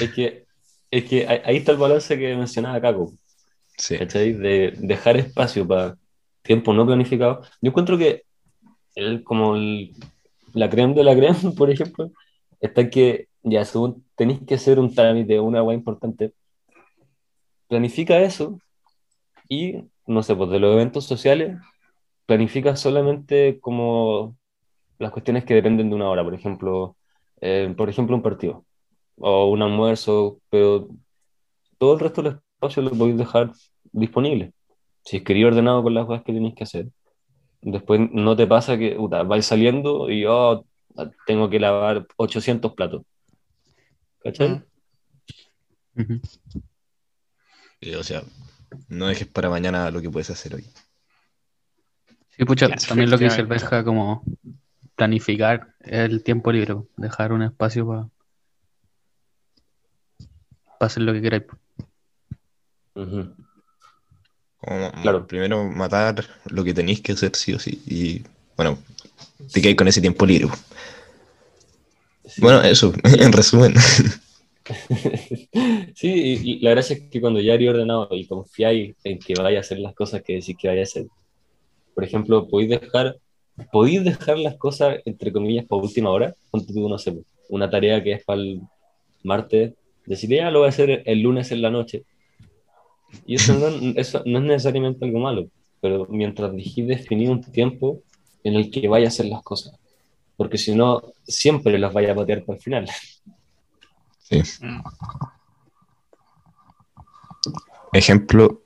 Es 0.00 0.12
que, 0.12 0.46
es 0.90 1.04
que 1.04 1.26
ahí 1.44 1.56
está 1.58 1.72
el 1.72 1.78
balance 1.78 2.18
que 2.18 2.36
mencionaba 2.36 2.80
Caco. 2.80 3.12
Sí. 3.76 3.98
¿cachai? 3.98 4.32
De 4.32 4.74
dejar 4.78 5.16
espacio 5.16 5.66
para 5.66 5.96
tiempo 6.42 6.72
no 6.72 6.86
planificado. 6.86 7.42
Yo 7.60 7.70
encuentro 7.70 7.96
que 7.96 8.24
el, 8.94 9.22
como 9.24 9.56
el- 9.56 9.92
la 10.52 10.68
creme 10.68 10.94
de 10.94 11.04
la 11.04 11.14
creme, 11.16 11.36
por 11.56 11.70
ejemplo, 11.70 12.10
está 12.60 12.90
que 12.90 13.28
ya 13.42 13.64
según 13.64 14.04
tenéis 14.16 14.40
que 14.46 14.54
hacer 14.54 14.78
un 14.78 14.94
trámite, 14.94 15.40
una 15.40 15.58
agua 15.60 15.74
importante, 15.74 16.32
planifica 17.68 18.20
eso 18.20 18.58
y, 19.48 19.76
no 20.06 20.22
sé, 20.22 20.34
pues 20.36 20.50
de 20.50 20.58
los 20.60 20.74
eventos 20.74 21.06
sociales, 21.06 21.56
planifica 22.26 22.76
solamente 22.76 23.60
como 23.60 24.36
las 24.98 25.10
cuestiones 25.10 25.44
que 25.44 25.54
dependen 25.54 25.90
de 25.90 25.96
una 25.96 26.08
hora, 26.08 26.24
por 26.24 26.34
ejemplo, 26.34 26.96
eh, 27.40 27.72
por 27.76 27.88
ejemplo, 27.88 28.16
un 28.16 28.22
partido 28.22 28.64
o 29.16 29.50
un 29.50 29.62
almuerzo, 29.62 30.40
pero 30.48 30.88
todo 31.78 31.94
el 31.94 32.00
resto 32.00 32.22
del 32.22 32.40
espacio 32.54 32.82
lo 32.82 32.90
podéis 32.90 33.18
dejar 33.18 33.52
disponible. 33.92 34.52
Si 35.04 35.16
es 35.18 35.22
que 35.24 35.44
ordenado 35.44 35.82
con 35.82 35.94
las 35.94 36.06
cosas 36.06 36.24
que 36.24 36.32
tenéis 36.32 36.54
que 36.54 36.64
hacer. 36.64 36.88
Después 37.60 38.00
no 38.12 38.36
te 38.36 38.46
pasa 38.46 38.78
que 38.78 38.96
puta, 38.96 39.22
vais 39.22 39.46
saliendo 39.46 40.10
y 40.10 40.22
yo 40.22 40.64
tengo 41.26 41.48
que 41.50 41.60
lavar 41.60 42.06
800 42.16 42.72
platos. 42.74 43.02
¿Cachai? 44.20 44.62
Mm. 45.94 46.20
Eh, 47.80 47.96
O 47.96 48.02
sea, 48.02 48.22
no 48.88 49.06
dejes 49.08 49.26
para 49.26 49.50
mañana 49.50 49.90
lo 49.90 50.00
que 50.00 50.10
puedes 50.10 50.30
hacer 50.30 50.54
hoy. 50.54 50.64
Sí, 52.36 52.44
pucha, 52.44 52.68
Yes, 52.68 52.86
también 52.86 53.10
lo 53.10 53.18
que 53.18 53.24
dice 53.24 53.42
el. 53.42 53.46
Benja, 53.46 53.84
como 53.84 54.24
planificar 54.96 55.74
el 55.80 56.22
tiempo 56.22 56.50
libre, 56.52 56.76
dejar 56.96 57.32
un 57.32 57.42
espacio 57.42 57.86
para 57.86 58.08
hacer 60.80 61.02
lo 61.02 61.12
que 61.12 61.22
queráis. 61.22 61.44
Como, 62.94 63.34
Claro. 65.02 65.26
Primero 65.26 65.64
matar 65.64 66.24
lo 66.46 66.62
que 66.62 66.72
tenéis 66.72 67.00
que 67.00 67.12
hacer 67.12 67.34
sí 67.34 67.52
o 67.52 67.58
sí. 67.58 67.82
Y 67.86 68.22
bueno, 68.56 68.78
te 69.52 69.60
quedáis 69.60 69.76
con 69.76 69.88
ese 69.88 70.00
tiempo 70.00 70.24
libre. 70.24 70.48
Sí. 72.24 72.40
Bueno, 72.40 72.62
eso, 72.62 72.92
en 73.04 73.32
resumen. 73.32 73.74
Sí, 75.96 76.08
y, 76.08 76.52
y 76.52 76.58
la 76.60 76.70
gracia 76.70 76.96
es 76.96 77.02
que 77.10 77.20
cuando 77.20 77.40
ya 77.40 77.54
eres 77.54 77.68
ordenado 77.68 78.08
y 78.12 78.26
confiáis 78.26 78.94
en 79.02 79.18
que 79.18 79.34
vaya 79.34 79.58
a 79.58 79.60
hacer 79.60 79.80
las 79.80 79.92
cosas 79.92 80.22
que 80.22 80.34
decís 80.34 80.56
que 80.56 80.68
vaya 80.68 80.80
a 80.80 80.84
hacer, 80.84 81.06
por 81.94 82.04
ejemplo, 82.04 82.48
podéis 82.48 82.70
dejar, 82.80 83.16
podéis 83.72 84.04
dejar 84.04 84.38
las 84.38 84.56
cosas, 84.56 84.98
entre 85.04 85.32
comillas, 85.32 85.66
para 85.66 85.82
última 85.82 86.10
hora, 86.10 86.34
ponte 86.50 86.72
tú, 86.72 86.88
no 86.88 86.98
sé, 86.98 87.16
una 87.48 87.70
tarea 87.70 88.02
que 88.02 88.12
es 88.12 88.24
para 88.24 88.40
el 88.40 88.60
martes, 89.22 89.74
decir, 90.06 90.30
ya 90.30 90.50
lo 90.50 90.60
voy 90.60 90.66
a 90.66 90.70
hacer 90.70 91.02
el 91.06 91.20
lunes 91.20 91.50
en 91.52 91.62
la 91.62 91.70
noche. 91.70 92.04
Y 93.26 93.34
eso 93.34 93.54
no, 93.54 93.92
eso 93.96 94.22
no 94.24 94.38
es 94.38 94.44
necesariamente 94.44 95.04
algo 95.04 95.18
malo, 95.18 95.48
pero 95.80 96.06
mientras 96.08 96.52
dejéis 96.52 96.88
definido 96.88 97.32
un 97.32 97.42
tiempo 97.42 98.00
en 98.42 98.54
el 98.54 98.70
que 98.70 98.88
vaya 98.88 99.06
a 99.06 99.08
hacer 99.08 99.26
las 99.26 99.42
cosas, 99.42 99.78
porque 100.36 100.58
si 100.58 100.74
no, 100.74 101.02
siempre 101.24 101.78
las 101.78 101.92
vaya 101.92 102.12
a 102.12 102.16
patear 102.16 102.44
para 102.44 102.56
el 102.56 102.62
final. 102.62 102.88
Sí. 104.18 104.40
Mm. 104.60 104.80
Ejemplo, 107.92 108.62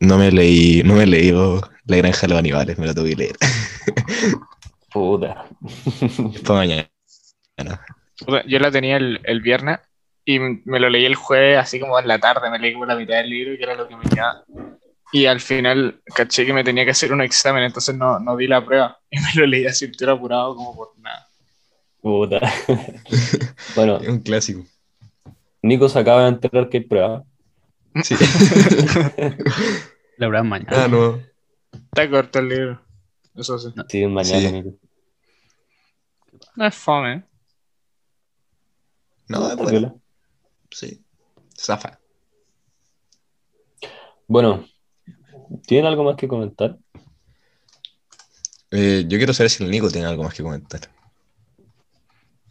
no 0.00 0.16
me 0.16 0.32
leí, 0.32 0.82
no 0.82 0.94
me 0.94 1.06
leí 1.06 1.30
oh, 1.32 1.60
La 1.86 1.96
Granja 1.96 2.22
de 2.22 2.28
los 2.28 2.38
Animales, 2.38 2.78
me 2.78 2.86
lo 2.86 2.94
tuve 2.94 3.10
que 3.10 3.16
leer. 3.16 3.36
Puta. 4.92 5.46
Para 6.46 6.58
mañana. 6.58 6.88
Puta, 8.18 8.44
Yo 8.46 8.58
la 8.58 8.70
tenía 8.70 8.96
el, 8.96 9.20
el 9.24 9.40
viernes 9.40 9.78
y 10.24 10.38
me 10.38 10.78
lo 10.78 10.88
leí 10.88 11.04
el 11.04 11.16
jueves, 11.16 11.58
así 11.58 11.80
como 11.80 11.98
en 11.98 12.06
la 12.06 12.18
tarde, 12.18 12.50
me 12.50 12.58
leí 12.58 12.72
como 12.72 12.86
la 12.86 12.94
mitad 12.94 13.16
del 13.16 13.30
libro, 13.30 13.56
que 13.56 13.62
era 13.64 13.74
lo 13.74 13.88
que 13.88 13.96
me 13.96 14.04
quedaba. 14.04 14.44
Y 15.12 15.26
al 15.26 15.40
final 15.40 16.00
caché 16.14 16.46
que 16.46 16.52
me 16.54 16.64
tenía 16.64 16.84
que 16.84 16.92
hacer 16.92 17.12
un 17.12 17.20
examen, 17.20 17.64
entonces 17.64 17.94
no, 17.96 18.18
no 18.20 18.36
di 18.36 18.46
la 18.46 18.64
prueba. 18.64 18.98
Y 19.10 19.18
me 19.18 19.34
lo 19.34 19.46
leí 19.46 19.66
así, 19.66 19.84
entero 19.86 20.12
apurado, 20.12 20.54
como 20.54 20.74
por 20.74 20.98
nada. 20.98 21.28
Puta. 22.00 22.40
Bueno, 23.76 23.98
Es 23.98 24.08
un 24.08 24.20
clásico. 24.20 24.64
Nico 25.62 25.88
se 25.88 25.98
acaba 25.98 26.22
de 26.22 26.28
enterar 26.30 26.68
que 26.68 26.78
hay 26.78 26.84
prueba. 26.84 27.24
Sí. 28.02 28.16
La 30.16 30.28
verdad, 30.28 30.44
mañana. 30.44 30.84
ah, 30.84 30.88
no. 30.88 31.20
Está 31.72 32.08
corto 32.10 32.38
el 32.38 32.48
libro. 32.48 32.82
Eso 33.34 33.58
sí. 33.58 33.72
Sí, 33.88 34.06
mañana, 34.06 34.40
Sí. 34.40 34.52
Nico. 34.52 34.78
No 36.56 36.66
es 36.66 36.74
fome. 36.74 37.14
¿eh? 37.14 37.24
No, 39.28 39.50
Está 39.50 39.62
bueno, 39.62 40.00
sí. 40.70 41.02
Zafa. 41.56 41.98
Bueno, 44.26 44.66
¿tienen 45.66 45.86
algo 45.86 46.04
más 46.04 46.16
que 46.16 46.28
comentar? 46.28 46.78
Eh, 48.70 49.04
yo 49.06 49.18
quiero 49.18 49.34
saber 49.34 49.50
si 49.50 49.62
el 49.64 49.70
Nico 49.70 49.90
tiene 49.90 50.06
algo 50.06 50.24
más 50.24 50.34
que 50.34 50.42
comentar. 50.42 50.80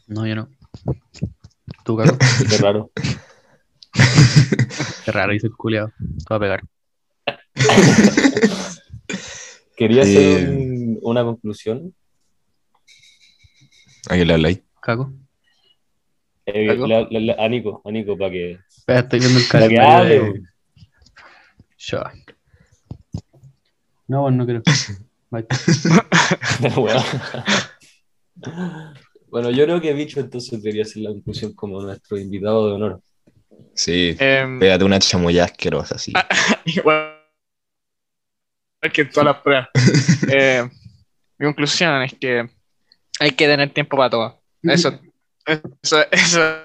No, 0.08 0.26
yo 0.26 0.36
no. 0.36 0.50
Tú, 1.84 1.98
Caco. 1.98 2.18
Qué 2.50 2.58
raro. 2.58 2.92
Qué 5.06 5.12
raro, 5.12 5.34
dice 5.34 5.48
el 5.48 5.56
culiado. 5.56 5.92
Te 5.98 6.26
va 6.30 6.36
a 6.36 6.40
pegar. 6.40 6.64
Quería 9.82 10.04
Eh, 10.04 10.06
hacer 10.06 10.50
un- 10.50 11.00
una 11.02 11.24
conclusión. 11.24 11.96
¿A 14.08 14.14
quién 14.14 14.28
le 14.28 14.34
habláis? 14.36 14.62
Caco. 14.80 15.12
Eh, 16.46 16.76
la- 16.78 17.08
la- 17.10 17.20
la- 17.20 17.44
a 17.44 17.50
Nico, 17.50 17.82
a 17.84 17.90
Nico, 17.90 18.16
para 18.16 18.30
que, 18.30 18.60
Espera, 18.70 19.00
estoy 19.00 19.20
viendo 19.22 19.40
el 19.40 19.48
calendario. 19.50 20.22
hable. 20.26 20.34
de- 20.34 20.42
Yo. 21.80 22.04
No, 24.08 24.22
bueno, 24.22 24.38
no 24.38 24.46
creo. 24.46 24.62
Bye. 25.32 25.48
Bueno. 26.76 27.02
Bueno, 29.32 29.50
yo 29.50 29.64
creo 29.64 29.82
que 29.82 29.94
Bicho 29.94 30.20
entonces 30.20 30.62
debería 30.62 30.86
ser 30.86 31.02
la 31.02 31.10
conclusión 31.10 31.54
como 31.56 31.82
nuestro 31.82 32.20
invitado 32.20 32.68
de 32.68 32.74
honor. 32.74 33.02
Sí. 33.74 34.16
Em, 34.20 34.60
Pégate 34.60 34.84
una 34.84 35.00
chamulla 35.00 35.46
asquerosa, 35.46 35.98
sí. 35.98 36.14
igual 36.66 37.18
que 38.90 39.02
en 39.02 39.10
todas 39.12 39.26
las 39.26 39.38
pruebas. 39.42 39.70
Eh, 40.34 40.64
mi 41.38 41.48
conclusión 41.48 42.04
es 42.04 42.14
que 42.14 42.48
hay 43.20 43.32
que 43.32 43.48
tener 43.48 43.74
tiempo 43.74 43.98
para 43.98 44.10
todo. 44.10 44.42
Eso, 44.64 45.00
eso, 45.46 46.06
eso 46.12 46.56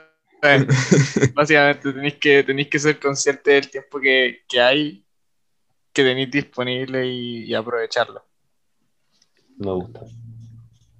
es. 0.43 1.35
Básicamente 1.35 1.93
tenéis 1.93 2.15
que, 2.15 2.43
tenéis 2.45 2.69
que 2.69 2.79
ser 2.79 3.01
conscientes 3.01 3.55
del 3.55 3.71
tiempo 3.71 3.99
que, 3.99 4.43
que 4.47 4.61
hay, 4.61 5.05
que 5.93 6.03
tenéis 6.05 6.31
disponible 6.31 7.07
y, 7.07 7.45
y 7.45 7.55
aprovecharlo. 7.55 8.25
Me 9.57 9.73
gusta. 9.73 10.01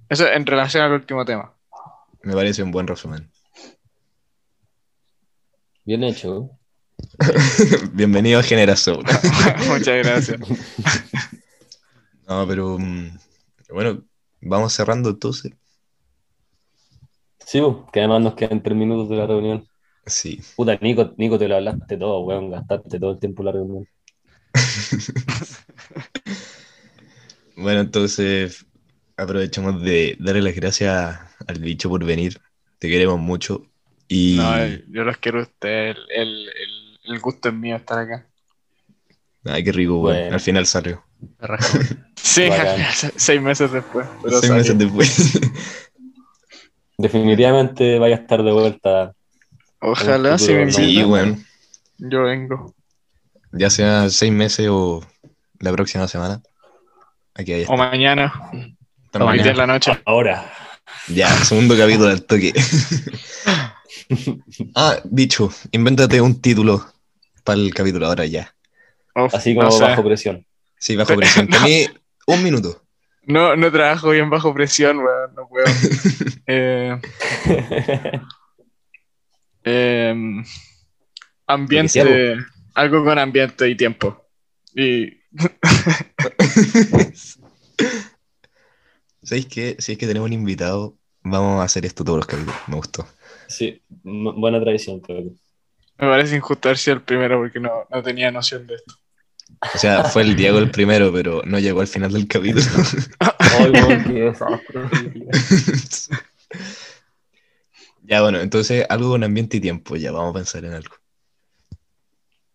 Eso 0.09 0.27
en 0.27 0.45
relación 0.45 0.83
al 0.83 0.93
último 0.93 1.23
tema. 1.23 1.53
Me 2.23 2.33
parece 2.33 2.63
un 2.63 2.71
buen 2.71 2.87
resumen. 2.87 3.31
Bien 5.85 6.03
hecho. 6.03 6.56
Bienvenido 7.93 8.39
a 8.39 8.43
Generación. 8.43 9.03
Muchas 9.67 10.05
gracias. 10.05 10.39
No, 12.27 12.47
pero 12.47 12.77
mm, 12.79 13.17
bueno, 13.69 14.03
vamos 14.41 14.73
cerrando 14.73 15.09
entonces. 15.09 15.53
Sí, 17.39 17.61
pues, 17.61 17.75
que 17.93 17.99
además 17.99 18.21
nos 18.21 18.35
quedan 18.35 18.61
tres 18.61 18.77
minutos 18.77 19.09
de 19.09 19.15
la 19.15 19.27
reunión. 19.27 19.67
Sí. 20.05 20.41
Puta, 20.55 20.77
Nico, 20.81 21.13
Nico, 21.17 21.37
te 21.37 21.47
lo 21.47 21.55
hablaste 21.55 21.97
todo, 21.97 22.21
weón, 22.21 22.51
gastaste 22.51 22.99
todo 22.99 23.11
el 23.11 23.19
tiempo 23.19 23.41
en 23.41 23.45
la 23.45 23.51
reunión. 23.51 23.87
Bueno, 27.57 27.81
entonces 27.81 28.67
aprovechamos 29.17 29.81
de 29.81 30.15
darle 30.19 30.43
las 30.43 30.55
gracias 30.55 31.19
al 31.47 31.59
bicho 31.59 31.89
por 31.89 32.05
venir. 32.05 32.39
Te 32.77 32.87
queremos 32.87 33.19
mucho. 33.19 33.63
Y 34.07 34.35
No, 34.37 34.67
yo 34.93 35.03
los 35.03 35.17
quiero 35.17 35.39
a 35.39 35.41
ustedes. 35.41 35.97
El, 36.15 36.49
el, 36.49 36.76
el, 37.07 37.19
gusto 37.19 37.49
es 37.49 37.55
mío 37.55 37.75
estar 37.75 37.99
acá. 37.99 38.25
ay, 39.45 39.63
qué 39.63 39.71
rico. 39.71 39.99
Bueno. 39.99 40.33
Al 40.33 40.39
final 40.39 40.65
salió. 40.65 41.03
Sí, 42.21 42.49
seis 43.15 43.41
meses 43.41 43.71
después. 43.71 44.05
Pero 44.21 44.39
Seis 44.41 44.47
salió. 44.47 44.55
meses 44.57 44.77
después. 44.77 45.39
Definitivamente 46.97 47.97
vaya 47.99 48.17
a 48.17 48.19
estar 48.19 48.43
de 48.43 48.51
vuelta. 48.51 49.13
Ojalá 49.79 50.37
si 50.37 50.53
me 50.53 50.71
Sí, 50.71 51.03
weón. 51.03 51.43
Yo 51.97 52.23
vengo. 52.23 52.75
Ya 53.53 53.69
sea 53.69 54.09
seis 54.09 54.31
meses 54.31 54.67
o 54.69 55.03
la 55.59 55.71
próxima 55.71 56.07
semana. 56.07 56.41
Aquí 57.33 57.53
hay. 57.53 57.65
O 57.67 57.77
mañana. 57.77 58.33
Día 58.51 59.23
mañana. 59.23 59.51
en 59.51 59.57
la 59.57 59.67
noche. 59.67 59.91
Ahora. 60.05 60.51
Ya, 61.07 61.29
segundo 61.45 61.77
capítulo 61.77 62.09
al 62.09 62.23
toque. 62.23 62.53
ah, 64.75 64.97
bicho, 65.05 65.49
invéntate 65.71 66.19
un 66.21 66.41
título 66.41 66.85
para 67.47 67.59
el 67.61 67.73
capítulo 67.73 68.05
ahora 68.07 68.25
ya. 68.25 68.53
Uf, 69.15 69.33
Así 69.33 69.53
no 69.53 69.61
como 69.61 69.71
sé. 69.71 69.83
bajo 69.83 70.03
presión. 70.03 70.45
Sí, 70.77 70.97
bajo 70.97 71.15
presión. 71.15 71.47
Tení 71.51 71.87
un 72.27 72.43
minuto. 72.43 72.83
No, 73.23 73.55
no 73.55 73.71
trabajo 73.71 74.09
bien 74.09 74.29
bajo 74.29 74.53
presión, 74.53 74.97
weón. 74.99 75.33
No 75.35 75.47
puedo. 75.47 75.65
Eh, 76.49 76.97
em, 79.63 80.45
ambiente. 81.45 82.37
Algo 82.73 83.03
con 83.03 83.19
ambiente 83.19 83.67
y 83.69 83.75
tiempo. 83.75 84.25
Y 84.73 85.11
¿Sabéis 89.21 89.47
qué? 89.47 89.75
Si 89.77 89.91
es 89.91 89.97
que 89.97 90.07
tenemos 90.07 90.27
un 90.27 90.33
invitado, 90.33 90.97
vamos 91.21 91.59
a 91.59 91.63
hacer 91.63 91.85
esto 91.85 92.05
todos 92.05 92.19
los 92.19 92.27
capítulos. 92.27 92.55
Me 92.67 92.77
gustó. 92.77 93.05
Sí, 93.49 93.81
buena 93.89 94.61
tradición, 94.61 95.01
creo 95.01 95.23
que. 95.23 95.46
Me 95.99 96.07
parece 96.07 96.35
injusto 96.35 96.67
haber 96.69 96.77
sido 96.77 96.97
el 96.97 97.03
primero 97.03 97.39
porque 97.39 97.59
no, 97.59 97.85
no 97.89 98.03
tenía 98.03 98.31
noción 98.31 98.67
de 98.67 98.75
esto. 98.75 98.95
O 99.73 99.77
sea, 99.77 100.03
fue 100.03 100.23
el 100.23 100.35
Diego 100.35 100.59
el 100.59 100.69
primero, 100.71 101.11
pero 101.11 101.41
no 101.45 101.57
llegó 101.59 101.81
al 101.81 101.87
final 101.87 102.11
del 102.11 102.27
capítulo. 102.27 102.65
Ay, 103.39 103.71
weón, 103.71 104.03
qué 104.03 104.13
desastre. 104.13 104.81
ya, 108.03 108.21
bueno, 108.21 108.39
entonces 108.39 108.85
algo 108.89 109.11
con 109.11 109.23
ambiente 109.23 109.57
y 109.57 109.61
tiempo. 109.61 109.95
Ya, 109.95 110.11
vamos 110.11 110.31
a 110.31 110.39
pensar 110.39 110.65
en 110.65 110.73
algo. 110.73 110.95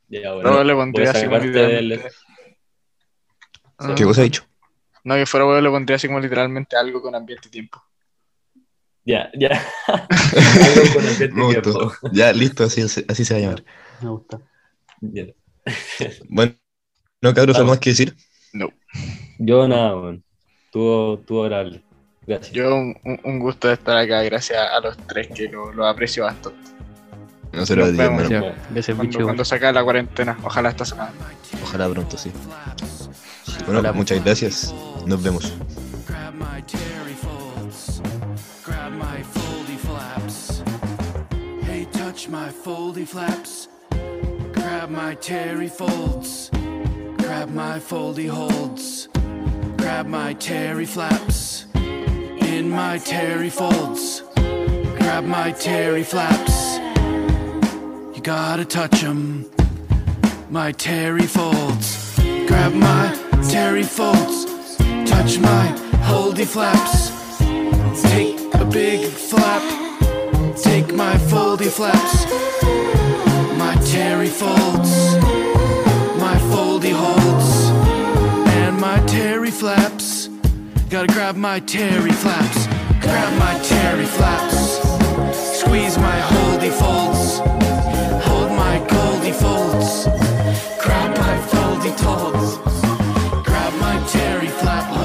Ya, 0.08 0.32
bueno, 0.34 0.50
No 0.50 0.64
le 0.64 0.72
voy 0.74 0.82
pondría 0.82 1.08
a 1.08 1.10
así 1.12 1.24
como 1.24 1.38
del- 1.38 1.48
literalmente. 1.48 2.10
¿Qué 3.96 4.04
cosa 4.04 4.20
ha 4.20 4.24
dicho? 4.24 4.44
No, 5.04 5.14
que 5.16 5.26
fuera 5.26 5.46
weón, 5.46 5.64
le 5.64 5.70
pondría 5.70 5.96
así 5.96 6.06
como 6.06 6.20
literalmente 6.20 6.76
algo 6.76 7.02
con 7.02 7.14
ambiente 7.14 7.48
y 7.48 7.50
tiempo. 7.50 7.82
Ya, 9.04 9.30
ya. 9.34 9.50
Me 11.32 11.44
gustó. 11.44 11.92
Ya, 12.12 12.32
listo, 12.32 12.64
así, 12.64 12.82
así 12.82 13.24
se 13.24 13.34
va 13.34 13.38
a 13.38 13.42
llamar. 13.42 13.64
Me 14.00 14.08
gusta. 14.10 14.40
Ya. 15.00 15.26
Bueno, 16.28 16.54
no, 17.20 17.34
cabros, 17.34 17.56
¿algo 17.56 17.70
más 17.70 17.78
que 17.80 17.90
decir? 17.90 18.16
No. 18.52 18.68
Yo 19.38 19.66
nada, 19.68 19.96
weón. 19.96 20.24
Tuvo, 20.70 21.18
tuvo 21.18 21.44
agradable. 21.44 21.82
Gracias. 22.26 22.52
Yo 22.52 22.74
un, 22.74 22.96
un- 23.24 23.38
gusto 23.40 23.68
de 23.68 23.74
estar 23.74 23.96
acá, 23.96 24.22
gracias 24.22 24.58
a 24.58 24.80
los 24.80 24.96
tres 25.06 25.28
que 25.34 25.48
lo, 25.48 25.72
lo 25.72 25.86
aprecio 25.86 26.24
bastante. 26.24 26.70
No 27.52 27.66
se 27.66 27.76
lo 27.76 27.82
Nos 27.86 27.92
digo, 27.92 28.04
vemos. 28.04 28.22
hermano. 28.22 28.46
Bueno. 28.46 28.62
Gracias, 28.70 28.96
Cuando, 28.96 29.20
cuando 29.24 29.44
se 29.44 29.54
acabe 29.56 29.72
la 29.72 29.84
cuarentena, 29.84 30.38
ojalá 30.42 30.70
esta 30.70 30.84
semana. 30.84 31.12
Ojalá 31.62 31.88
pronto, 31.88 32.16
sí. 32.16 32.30
Bueno, 33.66 33.80
Hola. 33.80 33.92
muchas 33.92 34.24
gracias. 34.24 34.74
Nos 35.06 35.22
vemos. 35.22 35.52
Hey, 42.22 42.30
my 42.30 42.50
foldy 42.50 43.06
flaps. 43.06 43.68
Grab 44.52 44.90
my 44.90 45.14
terry 45.16 45.68
folds, 45.68 46.50
grab 47.18 47.50
my 47.50 47.78
foldy 47.78 48.28
holds. 48.28 49.08
Grab 49.76 50.06
my 50.06 50.34
terry 50.34 50.86
flaps, 50.86 51.66
in 51.74 52.68
my 52.70 52.98
terry 52.98 53.50
folds. 53.50 54.22
Grab 54.98 55.24
my 55.24 55.52
terry 55.52 56.04
flaps. 56.04 56.78
You 58.14 58.20
gotta 58.22 58.64
touch 58.64 59.02
'em, 59.02 59.46
my 60.48 60.70
terry 60.72 61.26
folds. 61.26 62.16
Grab 62.46 62.72
my 62.74 63.18
terry 63.50 63.84
folds, 63.84 64.46
touch 65.10 65.38
my 65.38 65.64
holdy 66.08 66.44
flaps. 66.44 67.10
Take 68.02 68.38
a 68.54 68.64
big 68.64 69.08
flap, 69.08 69.62
take 70.62 70.94
my 70.94 71.14
foldy 71.30 71.68
flaps. 71.68 72.24
My 73.58 73.74
terry 73.84 74.28
folds, 74.28 75.16
my 76.18 76.36
foldy 76.50 76.92
holds, 76.92 77.70
and 78.56 78.78
my 78.80 78.98
terry 79.06 79.50
flaps. 79.50 80.28
Gotta 80.88 81.12
grab 81.12 81.36
my 81.36 81.58
terry 81.60 82.12
flaps, 82.12 82.66
grab 83.00 83.30
my 83.38 83.54
terry 83.64 84.06
flaps. 84.06 84.78
Squeeze 85.60 85.96
my 85.98 86.18
holdy 86.30 86.70
folds, 86.70 87.38
hold 88.26 88.50
my 88.52 88.76
goldy 88.88 89.32
folds. 89.32 90.04
Grab 90.84 91.10
my 91.18 91.36
foldy 91.50 91.92
folds, 92.04 92.48
grab 93.46 93.72
my 93.80 93.96
terry 94.08 94.48
flap 94.48 95.01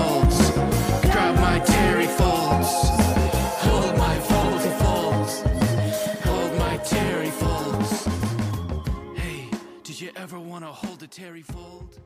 wanna 10.60 10.74
hold 10.74 11.04
a 11.04 11.08
terry 11.08 11.44
fold? 11.44 12.00